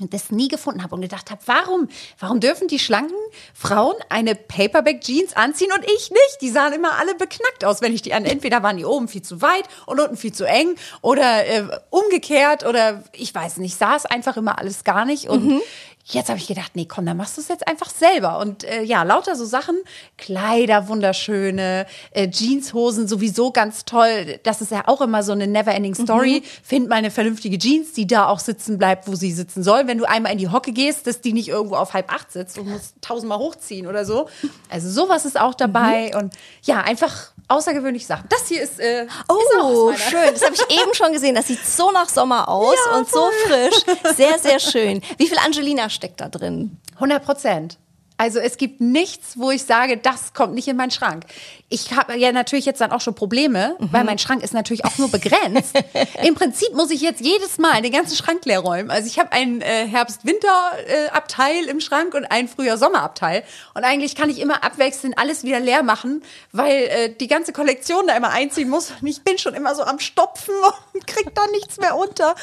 und 0.00 0.12
das 0.12 0.30
nie 0.30 0.48
gefunden 0.48 0.82
habe 0.82 0.94
und 0.94 1.00
gedacht 1.00 1.30
habe, 1.30 1.40
warum, 1.46 1.88
warum 2.18 2.40
dürfen 2.40 2.68
die 2.68 2.78
schlanken 2.78 3.16
Frauen 3.54 3.94
eine 4.08 4.34
Paperback-Jeans 4.34 5.34
anziehen 5.34 5.70
und 5.74 5.84
ich 5.84 6.10
nicht? 6.10 6.38
Die 6.40 6.50
sahen 6.50 6.72
immer 6.74 6.98
alle 6.98 7.14
beknackt 7.14 7.64
aus, 7.64 7.80
wenn 7.80 7.94
ich 7.94 8.02
die 8.02 8.12
an. 8.12 8.24
Entweder 8.24 8.62
waren 8.62 8.76
die 8.76 8.84
oben 8.84 9.08
viel 9.08 9.22
zu 9.22 9.40
weit 9.42 9.64
und 9.86 10.00
unten 10.00 10.16
viel 10.16 10.32
zu 10.32 10.44
eng 10.44 10.76
oder 11.00 11.46
äh, 11.46 11.64
umgekehrt 11.90 12.66
oder 12.66 13.04
ich 13.12 13.34
weiß 13.34 13.58
nicht, 13.58 13.78
sah 13.78 13.96
es 13.96 14.06
einfach 14.06 14.36
immer 14.36 14.58
alles 14.58 14.84
gar 14.84 15.04
nicht 15.04 15.28
und 15.28 15.62
Jetzt 16.08 16.28
habe 16.28 16.38
ich 16.38 16.46
gedacht, 16.46 16.72
nee, 16.76 16.84
komm, 16.84 17.04
dann 17.04 17.16
machst 17.16 17.36
du 17.36 17.40
es 17.40 17.48
jetzt 17.48 17.66
einfach 17.66 17.90
selber. 17.90 18.38
Und 18.38 18.62
äh, 18.62 18.82
ja, 18.82 19.02
lauter 19.02 19.34
so 19.34 19.44
Sachen, 19.44 19.76
Kleider 20.16 20.86
wunderschöne, 20.86 21.84
äh, 22.12 22.28
Jeanshosen 22.30 23.08
sowieso 23.08 23.50
ganz 23.50 23.84
toll. 23.84 24.38
Das 24.44 24.60
ist 24.60 24.70
ja 24.70 24.84
auch 24.86 25.00
immer 25.00 25.24
so 25.24 25.32
eine 25.32 25.48
never-ending 25.48 25.96
Story. 25.96 26.44
Find 26.62 26.88
mal 26.88 26.94
eine 26.94 27.10
vernünftige 27.10 27.58
Jeans, 27.58 27.92
die 27.92 28.06
da 28.06 28.28
auch 28.28 28.38
sitzen 28.38 28.78
bleibt, 28.78 29.08
wo 29.08 29.16
sie 29.16 29.32
sitzen 29.32 29.64
soll. 29.64 29.88
Wenn 29.88 29.98
du 29.98 30.04
einmal 30.04 30.30
in 30.30 30.38
die 30.38 30.48
Hocke 30.48 30.70
gehst, 30.70 31.08
dass 31.08 31.22
die 31.22 31.32
nicht 31.32 31.48
irgendwo 31.48 31.74
auf 31.74 31.92
halb 31.92 32.12
acht 32.12 32.30
sitzt 32.30 32.56
und 32.56 32.68
musst 32.68 32.94
tausendmal 33.00 33.38
hochziehen 33.38 33.88
oder 33.88 34.04
so. 34.04 34.28
Also 34.70 34.88
sowas 34.88 35.24
ist 35.24 35.40
auch 35.40 35.54
dabei. 35.54 36.16
Und 36.16 36.34
ja, 36.62 36.82
einfach 36.82 37.32
außergewöhnliche 37.48 38.06
Sachen. 38.06 38.28
Das 38.28 38.46
hier 38.48 38.62
ist, 38.62 38.80
äh, 38.80 39.04
ist 39.04 39.10
Oh, 39.28 39.86
meiner- 39.86 39.98
schön. 39.98 40.32
Das 40.32 40.42
habe 40.44 40.54
ich 40.54 40.80
eben 40.82 40.94
schon 40.94 41.12
gesehen. 41.12 41.34
Das 41.34 41.46
sieht 41.46 41.64
so 41.64 41.90
nach 41.92 42.08
Sommer 42.08 42.48
aus 42.48 42.76
Ja, 42.90 42.96
und 42.98 43.08
so 43.08 43.30
frisch. 43.46 43.74
Sehr, 44.16 44.38
sehr 44.38 44.58
schön. 44.58 45.00
Wie 45.18 45.26
viel 45.28 45.38
Angelina 45.38 45.88
steckt 45.88 46.20
da 46.20 46.28
drin? 46.28 46.78
100 46.96 47.24
Prozent. 47.24 47.78
Also 48.18 48.38
es 48.38 48.56
gibt 48.56 48.80
nichts, 48.80 49.38
wo 49.38 49.50
ich 49.50 49.64
sage, 49.64 49.98
das 49.98 50.32
kommt 50.32 50.54
nicht 50.54 50.68
in 50.68 50.76
meinen 50.76 50.90
Schrank. 50.90 51.24
Ich 51.68 51.92
habe 51.92 52.16
ja 52.16 52.32
natürlich 52.32 52.64
jetzt 52.64 52.80
dann 52.80 52.92
auch 52.92 53.00
schon 53.00 53.14
Probleme, 53.14 53.76
mhm. 53.78 53.88
weil 53.92 54.04
mein 54.04 54.18
Schrank 54.18 54.42
ist 54.42 54.54
natürlich 54.54 54.84
auch 54.84 54.96
nur 54.98 55.10
begrenzt. 55.10 55.76
Im 56.24 56.34
Prinzip 56.34 56.72
muss 56.74 56.90
ich 56.90 57.00
jetzt 57.00 57.20
jedes 57.20 57.58
Mal 57.58 57.82
den 57.82 57.92
ganzen 57.92 58.16
Schrank 58.16 58.44
leer 58.44 58.60
räumen. 58.60 58.90
Also 58.90 59.08
ich 59.08 59.18
habe 59.18 59.32
einen 59.32 59.60
äh, 59.60 59.86
Herbst-Winter-Abteil 59.86 61.64
im 61.64 61.80
Schrank 61.80 62.14
und 62.14 62.24
einen 62.24 62.48
Frühjahr-Sommer-Abteil. 62.48 63.42
Und 63.74 63.84
eigentlich 63.84 64.14
kann 64.14 64.30
ich 64.30 64.40
immer 64.40 64.64
abwechselnd 64.64 65.18
alles 65.18 65.44
wieder 65.44 65.60
leer 65.60 65.82
machen, 65.82 66.22
weil 66.52 66.84
äh, 66.84 67.14
die 67.14 67.26
ganze 67.26 67.52
Kollektion 67.52 68.06
da 68.06 68.16
immer 68.16 68.30
einziehen 68.30 68.68
muss. 68.68 68.92
Und 69.00 69.08
ich 69.08 69.22
bin 69.22 69.36
schon 69.38 69.54
immer 69.54 69.74
so 69.74 69.82
am 69.82 69.98
Stopfen 69.98 70.54
und 70.94 71.06
krieg 71.06 71.34
da 71.34 71.46
nichts 71.48 71.78
mehr 71.78 71.96
unter. 71.96 72.34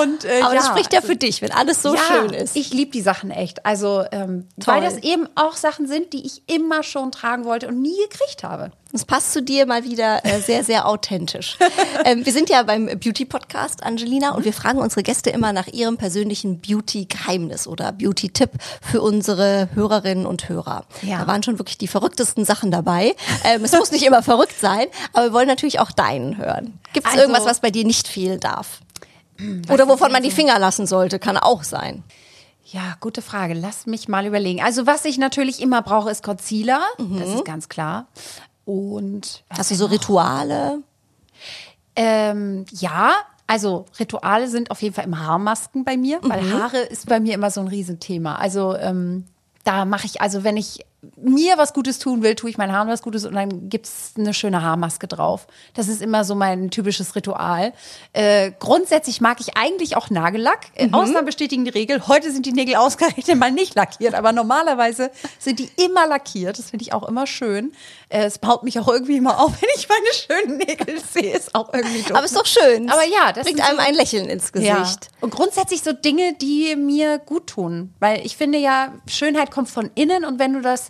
Und, 0.00 0.24
äh, 0.24 0.40
Aber 0.42 0.54
ja, 0.54 0.60
das 0.60 0.66
spricht 0.68 0.92
ja 0.92 1.00
also, 1.00 1.12
für 1.12 1.16
dich, 1.16 1.42
wenn 1.42 1.52
alles 1.52 1.82
so 1.82 1.94
ja, 1.94 2.00
schön 2.02 2.30
ist. 2.30 2.54
Ich 2.54 2.72
liebe 2.72 2.90
die 2.90 3.02
Sachen 3.02 3.30
echt. 3.30 3.64
Also 3.64 4.04
ähm, 4.12 4.46
weil 4.64 4.82
das 4.82 4.98
eben 4.98 5.15
eben 5.16 5.28
auch 5.34 5.54
Sachen 5.54 5.86
sind, 5.86 6.12
die 6.12 6.24
ich 6.24 6.42
immer 6.46 6.82
schon 6.82 7.12
tragen 7.12 7.44
wollte 7.44 7.68
und 7.68 7.80
nie 7.80 7.96
gekriegt 8.08 8.42
habe. 8.42 8.70
Das 8.92 9.04
passt 9.04 9.32
zu 9.32 9.42
dir 9.42 9.66
mal 9.66 9.84
wieder 9.84 10.24
äh, 10.24 10.40
sehr, 10.40 10.64
sehr 10.64 10.86
authentisch. 10.86 11.58
ähm, 12.04 12.24
wir 12.24 12.32
sind 12.32 12.48
ja 12.48 12.62
beim 12.62 12.86
Beauty-Podcast, 12.86 13.82
Angelina, 13.82 14.34
und 14.34 14.44
wir 14.44 14.52
fragen 14.52 14.78
unsere 14.78 15.02
Gäste 15.02 15.30
immer 15.30 15.52
nach 15.52 15.66
ihrem 15.66 15.96
persönlichen 15.96 16.60
Beauty-Geheimnis 16.60 17.66
oder 17.66 17.92
Beauty-Tipp 17.92 18.50
für 18.80 19.02
unsere 19.02 19.68
Hörerinnen 19.74 20.26
und 20.26 20.48
Hörer. 20.48 20.84
Ja. 21.02 21.20
Da 21.20 21.26
waren 21.26 21.42
schon 21.42 21.58
wirklich 21.58 21.78
die 21.78 21.88
verrücktesten 21.88 22.44
Sachen 22.44 22.70
dabei. 22.70 23.14
Ähm, 23.44 23.64
es 23.64 23.72
muss 23.72 23.90
nicht 23.90 24.04
immer 24.04 24.22
verrückt 24.22 24.58
sein, 24.58 24.86
aber 25.12 25.26
wir 25.26 25.32
wollen 25.32 25.48
natürlich 25.48 25.80
auch 25.80 25.90
deinen 25.90 26.38
hören. 26.38 26.78
Gibt 26.92 27.06
es 27.06 27.12
also, 27.12 27.24
irgendwas, 27.24 27.44
was 27.44 27.60
bei 27.60 27.70
dir 27.70 27.84
nicht 27.84 28.08
fehlen 28.08 28.40
darf? 28.40 28.80
Oder 29.70 29.86
wovon 29.86 30.12
man 30.12 30.22
die 30.22 30.30
Finger 30.30 30.58
lassen 30.58 30.86
sollte, 30.86 31.18
kann 31.18 31.36
auch 31.36 31.62
sein. 31.62 32.02
Ja, 32.68 32.96
gute 33.00 33.22
Frage. 33.22 33.54
Lass 33.54 33.86
mich 33.86 34.08
mal 34.08 34.26
überlegen. 34.26 34.60
Also 34.60 34.86
was 34.86 35.04
ich 35.04 35.18
natürlich 35.18 35.62
immer 35.62 35.82
brauche, 35.82 36.10
ist 36.10 36.24
Concealer. 36.24 36.80
Mhm. 36.98 37.20
Das 37.20 37.28
ist 37.28 37.44
ganz 37.44 37.68
klar. 37.68 38.08
Und 38.64 39.44
hast 39.50 39.70
du 39.70 39.76
so 39.76 39.86
Rituale? 39.86 40.82
Ähm, 41.94 42.66
ja, 42.72 43.12
also 43.46 43.86
Rituale 44.00 44.48
sind 44.48 44.72
auf 44.72 44.82
jeden 44.82 44.94
Fall 44.96 45.04
immer 45.04 45.24
Haarmasken 45.24 45.84
bei 45.84 45.96
mir, 45.96 46.18
weil 46.22 46.42
mhm. 46.42 46.52
Haare 46.54 46.78
ist 46.78 47.06
bei 47.06 47.20
mir 47.20 47.34
immer 47.34 47.52
so 47.52 47.60
ein 47.60 47.68
Riesenthema. 47.68 48.34
Also 48.34 48.74
ähm, 48.76 49.24
da 49.62 49.84
mache 49.84 50.06
ich, 50.06 50.20
also 50.20 50.42
wenn 50.42 50.56
ich 50.56 50.84
mir 51.16 51.58
was 51.58 51.72
Gutes 51.72 51.98
tun 51.98 52.22
will, 52.22 52.34
tue 52.34 52.50
ich 52.50 52.58
meinen 52.58 52.72
Haaren 52.72 52.88
was 52.88 53.02
Gutes 53.02 53.24
und 53.24 53.34
dann 53.34 53.68
gibt 53.68 53.86
es 53.86 54.14
eine 54.16 54.34
schöne 54.34 54.62
Haarmaske 54.62 55.06
drauf. 55.06 55.46
Das 55.74 55.88
ist 55.88 56.02
immer 56.02 56.24
so 56.24 56.34
mein 56.34 56.70
typisches 56.70 57.14
Ritual. 57.14 57.72
Äh, 58.12 58.52
grundsätzlich 58.58 59.20
mag 59.20 59.40
ich 59.40 59.56
eigentlich 59.56 59.96
auch 59.96 60.10
Nagellack. 60.10 60.66
Äh, 60.74 60.88
mhm. 60.88 60.94
Ausnahmen 60.94 61.26
bestätigen 61.26 61.64
die 61.64 61.70
Regel. 61.70 62.08
Heute 62.08 62.32
sind 62.32 62.46
die 62.46 62.52
Nägel 62.52 62.76
ausgerechnet 62.76 63.38
mal 63.38 63.52
nicht 63.52 63.74
lackiert, 63.74 64.14
aber 64.14 64.32
normalerweise 64.32 65.10
sind 65.38 65.58
die 65.58 65.70
immer 65.76 66.06
lackiert. 66.06 66.58
Das 66.58 66.70
finde 66.70 66.84
ich 66.84 66.92
auch 66.92 67.06
immer 67.06 67.26
schön. 67.26 67.72
Äh, 68.08 68.24
es 68.24 68.38
baut 68.38 68.62
mich 68.62 68.78
auch 68.78 68.88
irgendwie 68.88 69.16
immer 69.16 69.40
auf, 69.40 69.52
wenn 69.60 69.68
ich 69.76 69.88
meine 69.88 70.42
schönen 70.42 70.58
Nägel 70.58 71.00
sehe. 71.00 71.36
Ist 71.36 71.54
auch 71.54 71.72
irgendwie 71.72 72.02
doof. 72.02 72.16
Aber 72.16 72.24
ist 72.24 72.36
doch 72.36 72.46
schön. 72.46 72.90
Aber 72.90 73.04
ja, 73.04 73.32
das 73.32 73.44
bringt 73.44 73.60
einem 73.60 73.78
so, 73.78 73.84
ein 73.86 73.94
Lächeln 73.94 74.28
ins 74.28 74.52
Gesicht. 74.52 74.70
Ja. 74.70 74.86
Und 75.20 75.34
grundsätzlich 75.34 75.82
so 75.82 75.92
Dinge, 75.92 76.34
die 76.34 76.74
mir 76.76 77.18
gut 77.18 77.48
tun. 77.48 77.94
Weil 78.00 78.24
ich 78.24 78.36
finde 78.36 78.58
ja, 78.58 78.92
Schönheit 79.06 79.50
kommt 79.50 79.68
von 79.68 79.90
innen 79.94 80.24
und 80.24 80.38
wenn 80.38 80.54
du 80.54 80.60
das 80.60 80.85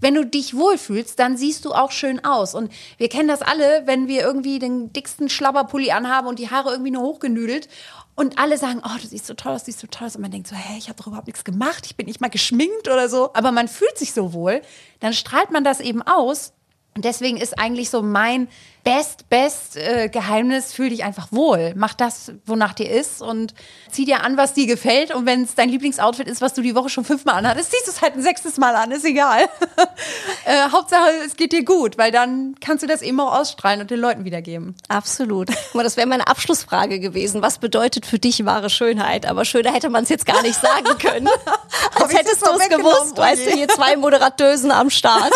wenn 0.00 0.14
du 0.14 0.26
dich 0.26 0.54
wohlfühlst, 0.54 1.18
dann 1.18 1.36
siehst 1.36 1.64
du 1.64 1.72
auch 1.72 1.90
schön 1.90 2.24
aus. 2.24 2.54
Und 2.54 2.70
wir 2.98 3.08
kennen 3.08 3.28
das 3.28 3.42
alle, 3.42 3.86
wenn 3.86 4.08
wir 4.08 4.22
irgendwie 4.22 4.58
den 4.58 4.92
dicksten 4.92 5.28
Schlabberpulli 5.28 5.90
anhaben 5.90 6.28
und 6.28 6.38
die 6.38 6.50
Haare 6.50 6.70
irgendwie 6.70 6.90
nur 6.90 7.02
hochgenüdelt 7.02 7.68
und 8.14 8.38
alle 8.38 8.58
sagen, 8.58 8.82
oh, 8.84 8.98
du 9.00 9.06
siehst 9.06 9.26
so 9.26 9.34
toll 9.34 9.52
aus, 9.52 9.62
du 9.62 9.66
siehst 9.66 9.80
so 9.80 9.86
toll 9.86 10.06
aus. 10.06 10.16
Und 10.16 10.22
man 10.22 10.30
denkt 10.30 10.48
so, 10.48 10.56
hä, 10.56 10.76
ich 10.78 10.88
habe 10.88 10.98
doch 10.98 11.06
überhaupt 11.06 11.26
nichts 11.26 11.44
gemacht, 11.44 11.86
ich 11.86 11.96
bin 11.96 12.06
nicht 12.06 12.20
mal 12.20 12.28
geschminkt 12.28 12.88
oder 12.88 13.08
so. 13.08 13.30
Aber 13.34 13.52
man 13.52 13.68
fühlt 13.68 13.96
sich 13.96 14.12
so 14.12 14.32
wohl, 14.32 14.62
dann 15.00 15.12
strahlt 15.12 15.50
man 15.50 15.64
das 15.64 15.80
eben 15.80 16.02
aus. 16.02 16.52
Und 16.96 17.04
deswegen 17.04 17.36
ist 17.36 17.58
eigentlich 17.58 17.90
so 17.90 18.02
mein 18.02 18.48
best, 18.86 19.28
best 19.28 19.76
äh, 19.76 20.08
Geheimnis, 20.08 20.72
fühl 20.72 20.90
dich 20.90 21.02
einfach 21.02 21.32
wohl. 21.32 21.74
Mach 21.76 21.92
das, 21.92 22.32
wonach 22.46 22.72
dir 22.72 22.88
ist 22.88 23.20
und 23.20 23.52
zieh 23.90 24.04
dir 24.04 24.22
an, 24.22 24.36
was 24.36 24.54
dir 24.54 24.68
gefällt. 24.68 25.12
Und 25.12 25.26
wenn 25.26 25.42
es 25.42 25.56
dein 25.56 25.68
Lieblingsoutfit 25.68 26.28
ist, 26.28 26.40
was 26.40 26.54
du 26.54 26.62
die 26.62 26.76
Woche 26.76 26.88
schon 26.88 27.04
fünfmal 27.04 27.34
anhattest, 27.34 27.72
ziehst 27.72 27.88
du 27.88 27.90
es 27.90 28.00
halt 28.00 28.14
ein 28.14 28.22
sechstes 28.22 28.58
Mal 28.58 28.76
an, 28.76 28.92
ist 28.92 29.04
egal. 29.04 29.48
äh, 30.44 30.70
Hauptsache, 30.70 31.10
es 31.26 31.34
geht 31.34 31.52
dir 31.52 31.64
gut, 31.64 31.98
weil 31.98 32.12
dann 32.12 32.54
kannst 32.60 32.84
du 32.84 32.86
das 32.86 33.02
eben 33.02 33.18
auch 33.18 33.36
ausstrahlen 33.36 33.80
und 33.80 33.90
den 33.90 33.98
Leuten 33.98 34.24
wiedergeben. 34.24 34.76
Absolut. 34.88 35.50
Mal, 35.74 35.82
das 35.82 35.96
wäre 35.96 36.06
meine 36.06 36.28
Abschlussfrage 36.28 37.00
gewesen. 37.00 37.42
Was 37.42 37.58
bedeutet 37.58 38.06
für 38.06 38.20
dich 38.20 38.46
wahre 38.46 38.70
Schönheit? 38.70 39.26
Aber 39.26 39.44
schöner 39.44 39.72
hätte 39.72 39.90
man 39.90 40.04
es 40.04 40.10
jetzt 40.10 40.26
gar 40.26 40.42
nicht 40.42 40.60
sagen 40.60 40.96
können. 41.00 41.28
Als 42.00 42.14
hättest 42.14 42.40
du 42.40 42.50
es 42.52 42.68
gewusst, 42.68 43.16
weißt 43.16 43.46
du, 43.46 43.50
hier 43.50 43.66
zwei 43.66 43.96
Moderatösen 43.96 44.70
am 44.70 44.90
Start. 44.90 45.32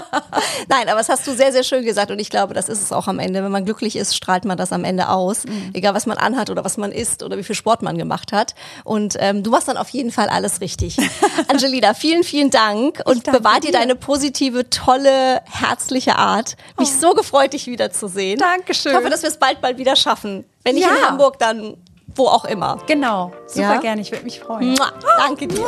Nein, 0.68 0.87
aber 0.88 0.98
das 0.98 1.08
hast 1.08 1.26
du 1.26 1.34
sehr, 1.34 1.52
sehr 1.52 1.64
schön 1.64 1.84
gesagt 1.84 2.10
und 2.10 2.18
ich 2.18 2.30
glaube, 2.30 2.54
das 2.54 2.68
ist 2.68 2.82
es 2.82 2.92
auch 2.92 3.06
am 3.06 3.18
Ende. 3.18 3.42
Wenn 3.42 3.50
man 3.50 3.64
glücklich 3.64 3.96
ist, 3.96 4.16
strahlt 4.16 4.44
man 4.44 4.56
das 4.56 4.72
am 4.72 4.84
Ende 4.84 5.08
aus. 5.08 5.44
Mhm. 5.44 5.70
Egal, 5.74 5.94
was 5.94 6.06
man 6.06 6.18
anhat 6.18 6.50
oder 6.50 6.64
was 6.64 6.76
man 6.76 6.92
isst 6.92 7.22
oder 7.22 7.38
wie 7.38 7.42
viel 7.42 7.54
Sport 7.54 7.82
man 7.82 7.98
gemacht 7.98 8.32
hat. 8.32 8.54
Und 8.84 9.16
ähm, 9.18 9.42
du 9.42 9.50
machst 9.50 9.68
dann 9.68 9.76
auf 9.76 9.88
jeden 9.90 10.10
Fall 10.10 10.28
alles 10.28 10.60
richtig. 10.60 10.96
Angelina, 11.48 11.94
vielen, 11.94 12.24
vielen 12.24 12.50
Dank 12.50 13.00
und 13.04 13.24
bewahr 13.24 13.60
dir 13.60 13.72
deine 13.72 13.94
positive, 13.94 14.68
tolle, 14.70 15.40
herzliche 15.44 16.16
Art. 16.16 16.56
Mich 16.78 16.90
oh. 16.96 17.00
so 17.00 17.14
gefreut, 17.14 17.52
dich 17.52 17.66
wiederzusehen. 17.66 18.38
Dankeschön. 18.38 18.92
Ich 18.92 18.98
hoffe, 18.98 19.10
dass 19.10 19.22
wir 19.22 19.28
es 19.28 19.38
bald, 19.38 19.60
bald 19.60 19.78
wieder 19.78 19.96
schaffen. 19.96 20.44
Wenn 20.64 20.74
nicht 20.74 20.86
ja. 20.86 20.94
in 20.94 21.08
Hamburg, 21.08 21.38
dann 21.38 21.76
wo 22.18 22.26
auch 22.26 22.44
immer. 22.44 22.78
Genau, 22.86 23.32
super 23.46 23.74
ja? 23.74 23.80
gerne, 23.80 24.02
ich 24.02 24.10
würde 24.10 24.24
mich 24.24 24.40
freuen. 24.40 24.70
Mua, 24.70 24.92
danke 25.16 25.46
dir. 25.46 25.66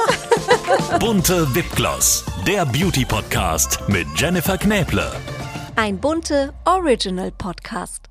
Bunte 0.99 1.55
Wipgloss, 1.55 2.25
der 2.47 2.67
Beauty 2.67 3.05
Podcast 3.05 3.79
mit 3.89 4.07
Jennifer 4.17 4.59
Knäble. 4.59 5.11
Ein 5.77 5.99
bunte 5.99 6.53
Original 6.67 7.31
Podcast. 7.31 8.10